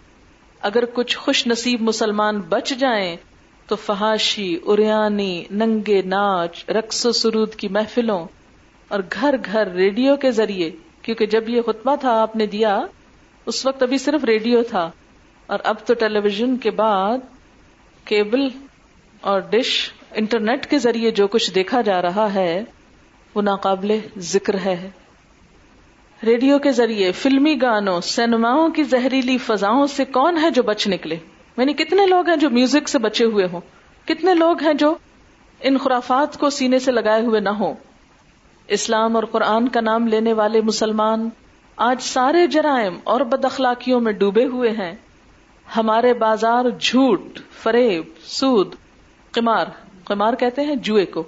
[0.60, 3.16] اگر کچھ خوش نصیب مسلمان بچ جائیں
[3.66, 8.26] تو فحاشی، اریانی، ننگے ناچ، رقص و سرود کی محفلوں
[8.88, 10.70] اور گھر گھر ریڈیو کے ذریعے،
[11.02, 12.80] کیونکہ جب یہ خطبہ تھا آپ نے دیا،
[13.46, 14.90] اس وقت ابھی صرف ریڈیو تھا۔
[15.46, 17.18] اور اب تو ٹیلی ویژن کے بعد
[18.04, 18.48] کیبل
[19.20, 22.64] اور ڈش، انٹرنیٹ کے ذریعے جو کچھ دیکھا جا رہا ہے،
[23.34, 24.90] وہ ناقابل ذکر ہے۔
[26.26, 31.16] ریڈیو کے ذریعے فلمی گانوں، سینماؤں کی زہریلی فضاؤں سے کون ہے جو بچ نکلے؟
[31.58, 33.60] یعنی کتنے لوگ ہیں جو میوزک سے بچے ہوئے ہوں؟
[34.06, 34.94] کتنے لوگ ہیں جو
[35.60, 37.74] ان خرافات کو سینے سے لگائے ہوئے نہ ہوں؟
[38.68, 41.28] اسلام اور قرآن کا نام لینے والے مسلمان
[41.76, 44.92] آج سارے جرائم اور بد اخلاقیوں میں ڈوبے ہوئے ہیں۔
[45.76, 48.74] ہمارے بازار جھوٹ، فریب، سود،
[49.30, 49.66] قمار
[50.04, 51.24] قمار کہتے ہیں جوئے کو،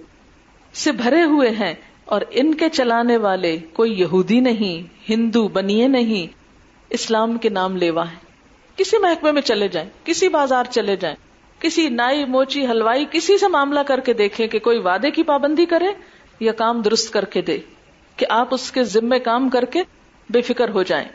[0.74, 1.74] سے بھرے ہوئے ہیں
[2.04, 6.32] اور ان کے چلانے والے کوئی یہودی نہیں، ہندو بنیے نہیں،
[6.90, 8.27] اسلام کے نام لیوا ہیں۔
[8.78, 11.16] کسی محکمے میں چلے جائیں، کسی بازار چلے جائیں،
[11.58, 15.66] کسی نائی موچی ہلوائی کسی سے معاملہ کر کے دیکھیں کہ کوئی وعدے کی پابندی
[15.66, 15.92] کرے
[16.40, 17.58] یا کام درست کر کے دے،
[18.16, 19.82] کہ آپ اس کے ذمے کام کر کے
[20.30, 21.08] بے فکر ہو جائیں۔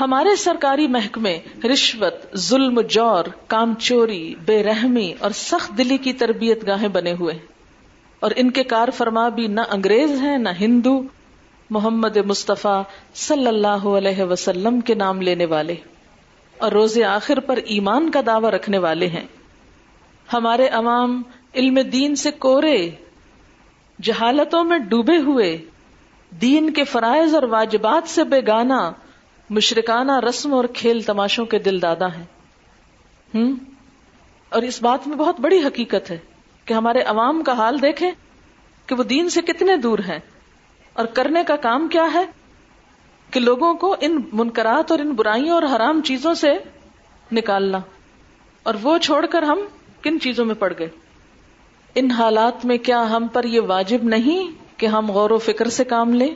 [0.00, 6.66] ہمارے سرکاری محکمے رشوت، ظلم، جور، کام چوری، بے رحمی اور سخت دلی کی تربیت
[6.66, 7.38] گاہیں بنے ہوئے
[8.20, 11.02] اور ان کے کار فرما بھی نہ انگریز ہیں، نہ ہندو،
[11.70, 12.82] محمد مصطفیٰ
[13.14, 15.74] صلی اللہ علیہ وسلم کے نام لینے والے۔
[16.62, 19.26] اور روز آخر پر ایمان کا دعوی رکھنے والے ہیں۔
[20.32, 21.22] ہمارے عوام
[21.54, 22.90] علم دین سے کورے،
[24.02, 25.64] جہالتوں میں ڈوبے ہوئے،
[26.30, 28.92] دین کے فرائض اور واجبات سے بے گانا،
[29.50, 32.24] مشرکانہ رسم اور کھیل تماشوں کے دل دادا ہیں۔
[33.34, 33.54] ہم؟
[34.48, 36.18] اور اس بات میں بہت بڑی حقیقت ہے
[36.64, 38.10] کہ ہمارے عوام کا حال دیکھیں
[38.86, 40.18] کہ وہ دین سے کتنے دور ہیں۔
[40.92, 42.24] اور کرنے کا کام کیا ہے؟
[43.32, 46.52] کہ لوگوں کو ان منکرات اور ان برائیوں اور حرام چیزوں سے
[47.32, 47.78] نکالنا۔
[48.62, 49.58] اور وہ چھوڑ کر ہم
[50.02, 50.88] کن چیزوں میں پڑ گئے؟
[51.94, 55.84] ان حالات میں کیا ہم پر یہ واجب نہیں کہ ہم غور و فکر سے
[55.84, 56.34] کام لیں؟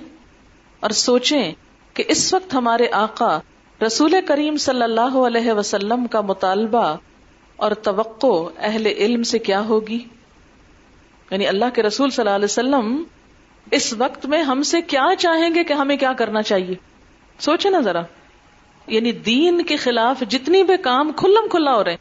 [0.81, 1.53] اور سوچیں
[1.95, 3.39] کہ اس وقت ہمارے آقا
[3.87, 6.97] رسول کریم صلی اللہ علیہ وسلم کا مطالبہ
[7.57, 10.05] اور توقع اہل علم سے کیا ہوگی؟
[11.31, 13.05] یعنی اللہ کے رسول صلی اللہ علیہ وسلم
[13.71, 16.75] اس وقت میں ہم سے کیا چاہیں گے کہ ہمیں کیا کرنا چاہیے؟
[17.39, 18.03] سوچے نا ذرا۔
[18.87, 21.99] یعنی دین کے خلاف جتنی بھی کام کھلم کھلا ہو رہے ہیں،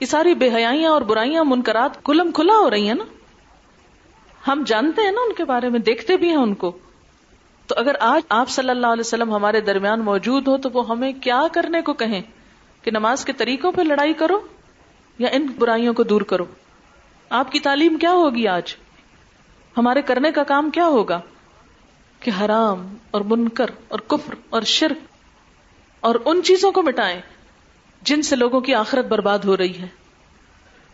[0.00, 3.04] یہ ساری بے حیاں اور برائیاں، منکرات کھلم کھلا ہو رہی ہیں نا؟
[4.48, 6.78] ہم جانتے ہیں نا ان کے بارے میں، دیکھتے بھی ہیں ان کو۔
[7.66, 11.12] تو اگر آج آپ صلی اللہ علیہ وسلم ہمارے درمیان موجود ہو، تو وہ ہمیں
[11.12, 12.22] کیا کرنے کو کہیں؟
[12.82, 14.40] کہ نماز کے طریقوں پہ لڑائی کرو
[15.18, 16.44] یا ان برائیوں کو دور کرو؟
[17.30, 18.76] آپ کی تعلیم کیا ہوگی آج؟
[19.76, 21.20] ہمارے کرنے کا کام کیا ہوگا
[22.20, 24.96] کہ حرام اور منکر اور کفر اور شرک
[26.00, 27.20] اور ان چیزوں کو مٹائیں
[28.02, 29.86] جن سے لوگوں کی آخرت برباد ہو رہی ہے۔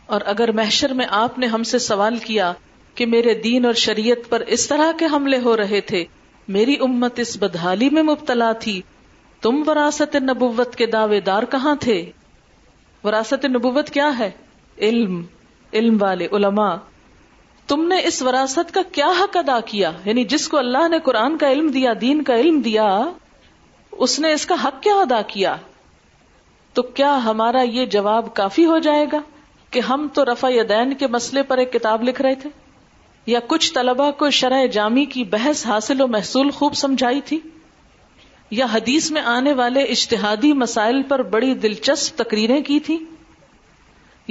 [0.06, 2.52] اور اگر محشر میں آپ نے ہم سے سوال کیا
[2.94, 6.04] کہ میرے دین اور شریعت پر اس طرح کے حملے ہو رہے تھے،
[6.48, 8.82] میری امت اس بدحالی میں مبتلا تھی،
[9.40, 12.10] تم وراثت نبوت کے دعوے دار کہاں تھے؟
[13.04, 14.30] وراثت نبوت کیا ہے؟
[14.78, 15.22] علم
[15.72, 16.74] علم والے علماء
[17.70, 21.38] تم نے اس وراثت کا کیا حق ادا کیا؟ یعنی جس کو اللہ نے قرآن
[21.38, 23.10] کا علم دیا، دین کا علم دیا،
[23.92, 25.56] اس نے اس کا حق کیا ادا کیا؟
[26.72, 29.18] تو کیا ہمارا یہ جواب کافی ہو جائے گا
[29.70, 32.50] کہ ہم تو رفع یدین کے مسئلے پر ایک کتاب لکھ رہے تھے؟
[33.26, 37.38] یا کچھ طلبا کو شرح جامی کی بحث حاصل و محصول خوب سمجھائی تھی؟
[38.50, 42.98] یا حدیث میں آنے والے اشتہادی مسائل پر بڑی دلچسپ تقریریں کی تھی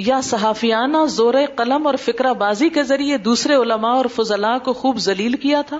[0.06, 4.98] یا صحافیانہ زور قلم اور فکرہ بازی کے ذریعے دوسرے علماء اور فضلاء کو خوب
[4.98, 5.78] ذلیل کیا تھا؟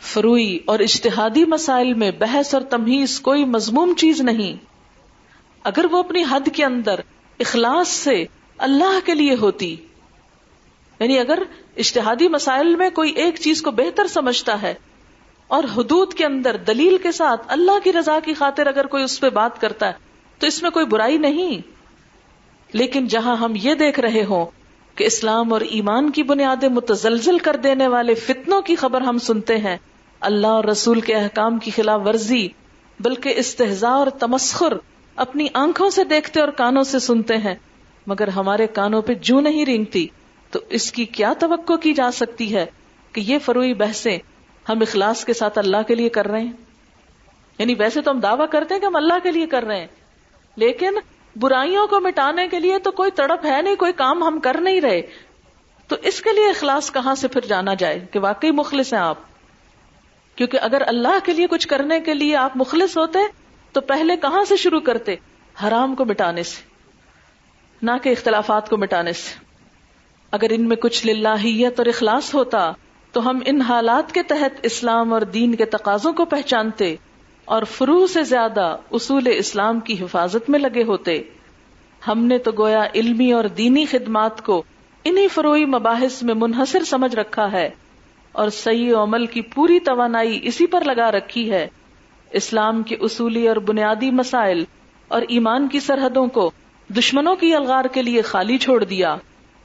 [0.00, 4.56] فروئی اور اشتہادی مسائل میں بحث اور تمہیز کوئی مضموم چیز نہیں۔
[5.64, 7.00] اگر وہ اپنی حد کے اندر
[7.40, 8.24] اخلاص سے
[8.58, 9.76] اللہ کے لیے ہوتی
[11.00, 11.42] یعنی اگر
[11.76, 14.74] اشتہادی مسائل میں کوئی ایک چیز کو بہتر سمجھتا ہے
[15.48, 19.20] اور حدود کے اندر دلیل کے ساتھ اللہ کی رضا کی خاطر اگر کوئی اس
[19.20, 19.92] پہ بات کرتا ہے،
[20.38, 21.81] تو اس میں کوئی برائی نہیں۔
[22.72, 24.46] لیکن جہاں ہم یہ دیکھ رہے ہوں
[24.94, 29.56] کہ اسلام اور ایمان کی بنیادیں متزلزل کر دینے والے فتنوں کی خبر ہم سنتے
[29.56, 29.76] ہیں،
[30.20, 32.48] اللہ اور رسول کے احکام کی خلاف ورزی،
[33.00, 34.76] بلکہ استحضاء اور تمسخر
[35.16, 37.54] اپنی آنکھوں سے دیکھتے اور کانوں سے سنتے ہیں۔
[38.06, 40.06] مگر ہمارے کانوں پہ جو نہیں رینگتی،
[40.50, 42.66] تو اس کی کیا توقع کی جا سکتی ہے
[43.12, 44.18] کہ یہ فروئی بحثیں
[44.68, 46.52] ہم اخلاص کے ساتھ اللہ کے لیے کر رہے ہیں؟
[47.58, 49.86] یعنی ویسے تو ہم دعویٰ کرتے ہیں کہ ہم اللہ کے لیے کر رہے ہیں،
[50.56, 50.98] لیکن
[51.36, 54.80] برائیوں کو مٹانے کے لیے تو کوئی تڑپ ہے نہیں، کوئی کام ہم کر نہیں
[54.80, 55.02] رہے۔
[55.88, 59.16] تو اس کے لیے اخلاص کہاں سے پھر جانا جائے کہ واقعی مخلص ہیں آپ؟
[60.36, 63.18] کیونکہ اگر اللہ کے لیے کچھ کرنے کے لیے آپ مخلص ہوتے،
[63.72, 65.16] تو پہلے کہاں سے شروع کرتے؟
[65.64, 66.62] حرام کو مٹانے سے،
[67.82, 69.44] نہ کہ اختلافات کو مٹانے سے۔
[70.30, 72.72] اگر ان میں کچھ للہیت اور اخلاص ہوتا،
[73.12, 76.96] تو ہم ان حالات کے تحت اسلام اور دین کے تقاضوں کو پہچانتے۔
[77.44, 81.22] اور فرو سے زیادہ اصول اسلام کی حفاظت میں لگے ہوتے۔
[82.08, 84.62] ہم نے تو گویا علمی اور دینی خدمات کو
[85.04, 87.70] انہی فروئی مباحث میں منحصر سمجھ رکھا ہے
[88.32, 91.68] اور صحیح عمل کی پوری توانائی اسی پر لگا رکھی ہے۔
[92.30, 94.64] اسلام کے اصولی اور بنیادی مسائل
[95.08, 96.50] اور ایمان کی سرحدوں کو
[96.98, 99.16] دشمنوں کی الغار کے لیے خالی چھوڑ دیا۔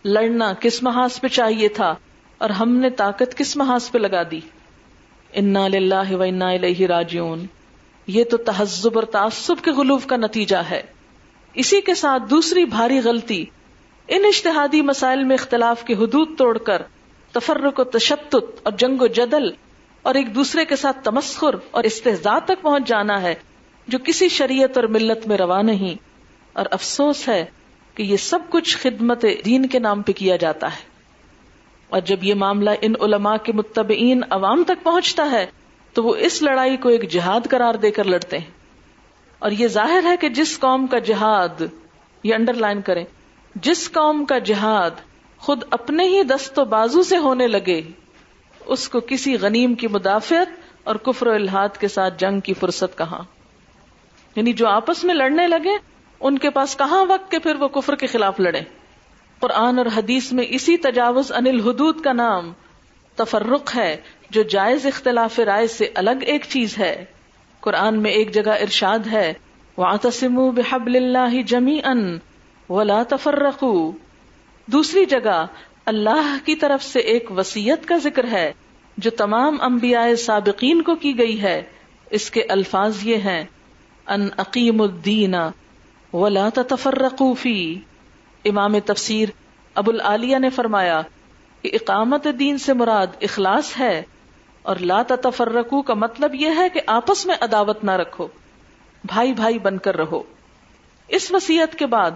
[0.06, 1.96] لڑنا کس محاذ پہ چاہیے تھا
[2.38, 4.40] اور ہم نے طاقت کس محاذ پہ لگا دی۔
[5.34, 5.66] انا
[6.12, 7.46] و انا الیہ راجعون۔
[8.08, 10.82] یہ تو تہذب اور تعصب کے غلوف کا نتیجہ ہے۔
[11.54, 13.46] اسی کے ساتھ دوسری بھاری غلطی،
[14.08, 16.82] ان اشتہادی مسائل میں اختلاف کی حدود توڑ کر
[17.32, 19.50] تفرق و تشدد اور جنگ و جدل
[20.02, 23.36] اور ایک دوسرے کے ساتھ تمسخر اور استحزا تک پہنچ جانا ہے،
[23.88, 25.96] جو کسی شریعت اور ملت میں روا نہیں۔
[26.54, 27.46] اور افسوس ہے
[27.96, 30.82] کہ یہ سب کچھ خدمت دین کے نام پہ کیا جاتا ہے۔
[31.90, 35.46] اور جب یہ معاملہ ان علماء کے متبعین عوام تک پہنچتا ہے
[35.98, 38.52] تو وہ اس لڑائی کو ایک جہاد قرار دے کر لڑتے ہیں۔
[39.40, 41.62] اور یہ ظاہر ہے کہ جس قوم کا جہاد
[42.24, 43.06] یہ انڈر لائن کریں،
[43.56, 44.92] جس قوم کا جہاد
[45.38, 47.82] خود اپنے ہی دست و بازو سے ہونے لگے،
[48.66, 50.48] اس کو کسی غنیم کی مدافعت
[50.84, 53.24] اور کفر و الحاد کے ساتھ جنگ کی فرصت کہاں؟
[54.36, 55.78] یعنی جو آپس میں لڑنے لگے،
[56.20, 58.62] ان کے پاس کہاں وقت کے پھر وہ کفر کے خلاف لڑے
[59.40, 62.54] قرآن اور حدیث میں اسی تجاوز انل حدود کا نام
[63.16, 63.98] تفرق ہے۔
[64.30, 67.06] جو جائز اختلاف رائے سے الگ ایک چیز ہے۔
[67.60, 69.34] قرآن میں ایک جگہ ارشاد ہے
[69.78, 72.18] بحبل اللہ جمی ان
[72.70, 73.92] ولا تفرقو
[74.66, 75.46] دوسری جگہ
[75.86, 78.54] اللہ کی طرف سے ایک وسیعت کا ذکر ہے،
[78.98, 81.64] جو تمام انبیاء سابقین کو کی گئی ہے۔
[82.10, 83.44] اس کے الفاظ یہ ہیں
[84.08, 85.36] ان عقیم الدین
[86.14, 87.80] ولا تفرقوا فی
[88.46, 89.30] امام تفسیر
[89.74, 91.02] ابو العالیہ نے فرمایا
[91.62, 94.02] کہ اقامت دین سے مراد اخلاص ہے۔
[94.68, 98.28] اور لا تفرقو کا مطلب یہ ہے کہ آپس میں عداوت نہ رکھو،
[99.04, 100.22] بھائی بھائی بن کر رہو۔
[101.08, 102.12] اس وسیعت کے بعد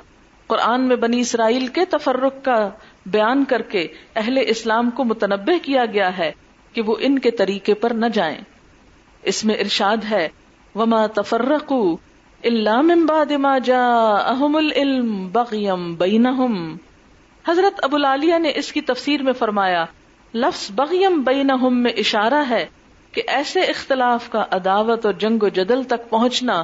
[0.48, 2.70] قرآن میں بنی اسرائیل کے تفرق کا
[3.06, 6.32] بیان کر کے اہل اسلام کو متنبع کیا گیا ہے
[6.74, 8.38] کہ وہ ان کے طریقے پر نہ جائیں۔
[9.24, 10.28] اس میں ارشاد ہے،
[10.76, 11.74] وما تفرق
[12.44, 13.58] اللہ ممباد ما
[14.30, 16.78] احم العلم بغیم بینہم
[17.48, 19.86] حضرت ابو العالیہ نے اس کی تفسیر میں فرمایا
[20.34, 22.66] لفظ بغیم بینہم میں اشارہ ہے
[23.12, 26.64] کہ ایسے اختلاف کا عداوت اور جنگ و جدل تک پہنچنا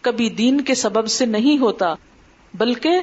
[0.00, 1.94] کبھی دین کے سبب سے نہیں ہوتا،
[2.54, 3.00] بلکہ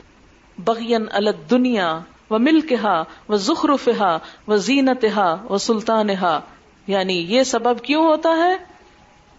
[0.57, 1.99] بغین الد دنیا
[2.29, 6.39] و ملک ہا و ذخرف ہا و زینت ہا و سلطان ہا
[6.87, 8.55] یعنی یہ سبب کیوں ہوتا ہے؟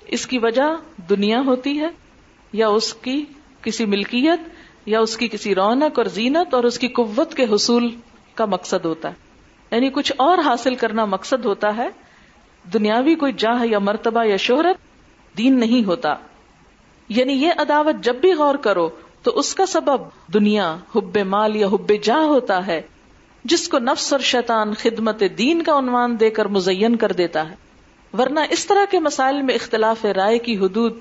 [0.07, 0.69] اس کی وجہ
[1.09, 1.89] دنیا ہوتی ہے،
[2.53, 3.25] یا اس کی
[3.63, 4.41] کسی ملکیت،
[4.87, 7.97] یا اس کی کسی رونق اور زینت اور اس کی قوت کے حصول
[8.35, 9.28] کا مقصد ہوتا ہے۔
[9.71, 11.89] یعنی کچھ اور حاصل کرنا مقصد ہوتا ہے،
[12.73, 14.77] دنیاوی کوئی جاہ یا مرتبہ یا شہرت
[15.39, 16.15] دین نہیں ہوتا۔
[17.09, 18.89] یعنی یہ عداوت جب بھی غور کرو
[19.23, 20.01] تو اس کا سبب
[20.35, 22.83] دنیا، حب مال یا حب جاہ ہوتا ہے،
[23.45, 27.55] جس کو نفس اور شیطان خدمت دین کا عنوان دے کر مزین کر دیتا ہے۔
[28.19, 30.99] ورنہ اس طرح کے مسائل میں اختلاف رائے کی حدود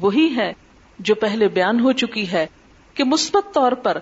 [0.00, 0.52] وہی ہے
[0.98, 2.46] جو پہلے بیان ہو چکی ہے
[2.94, 3.98] کہ مثبت طور پر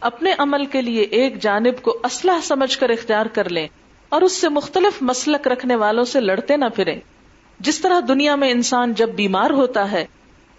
[0.00, 3.66] اپنے عمل کے لیے ایک جانب کو اسلحہ سمجھ کر اختیار کر لیں
[4.08, 7.00] اور اس سے مختلف مسلک رکھنے والوں سے لڑتے نہ پھریں۔
[7.60, 10.06] جس طرح دنیا میں انسان جب بیمار ہوتا ہے،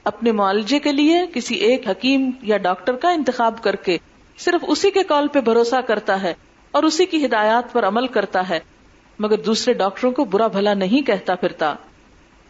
[0.04, 3.98] اپنے معالجے کے لیے کسی ایک حکیم یا ڈاکٹر کا انتخاب کر کے
[4.38, 6.34] صرف اسی کے کال پہ بھروسہ کرتا ہے
[6.72, 8.60] اور اسی کی ہدایات پر عمل کرتا ہے،
[9.20, 11.76] مگر دوسرے ڈاکٹروں کو برا بھلا نہیں کہتا پھرتا۔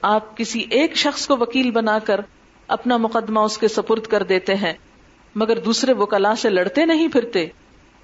[0.02, 2.22] آپ کسی ایک شخص کو وکیل بنا کر
[2.68, 4.74] اپنا مقدمہ اس کے سپرد کر دیتے ہیں۔
[5.36, 7.48] مگر دوسرے وکلا سے لڑتے نہیں پھرتے۔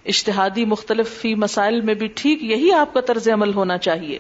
[0.06, 4.20] اشتہادی مختلف فی مسائل میں بھی ٹھیک یہی آپ کا طرز عمل ہونا چاہیے۔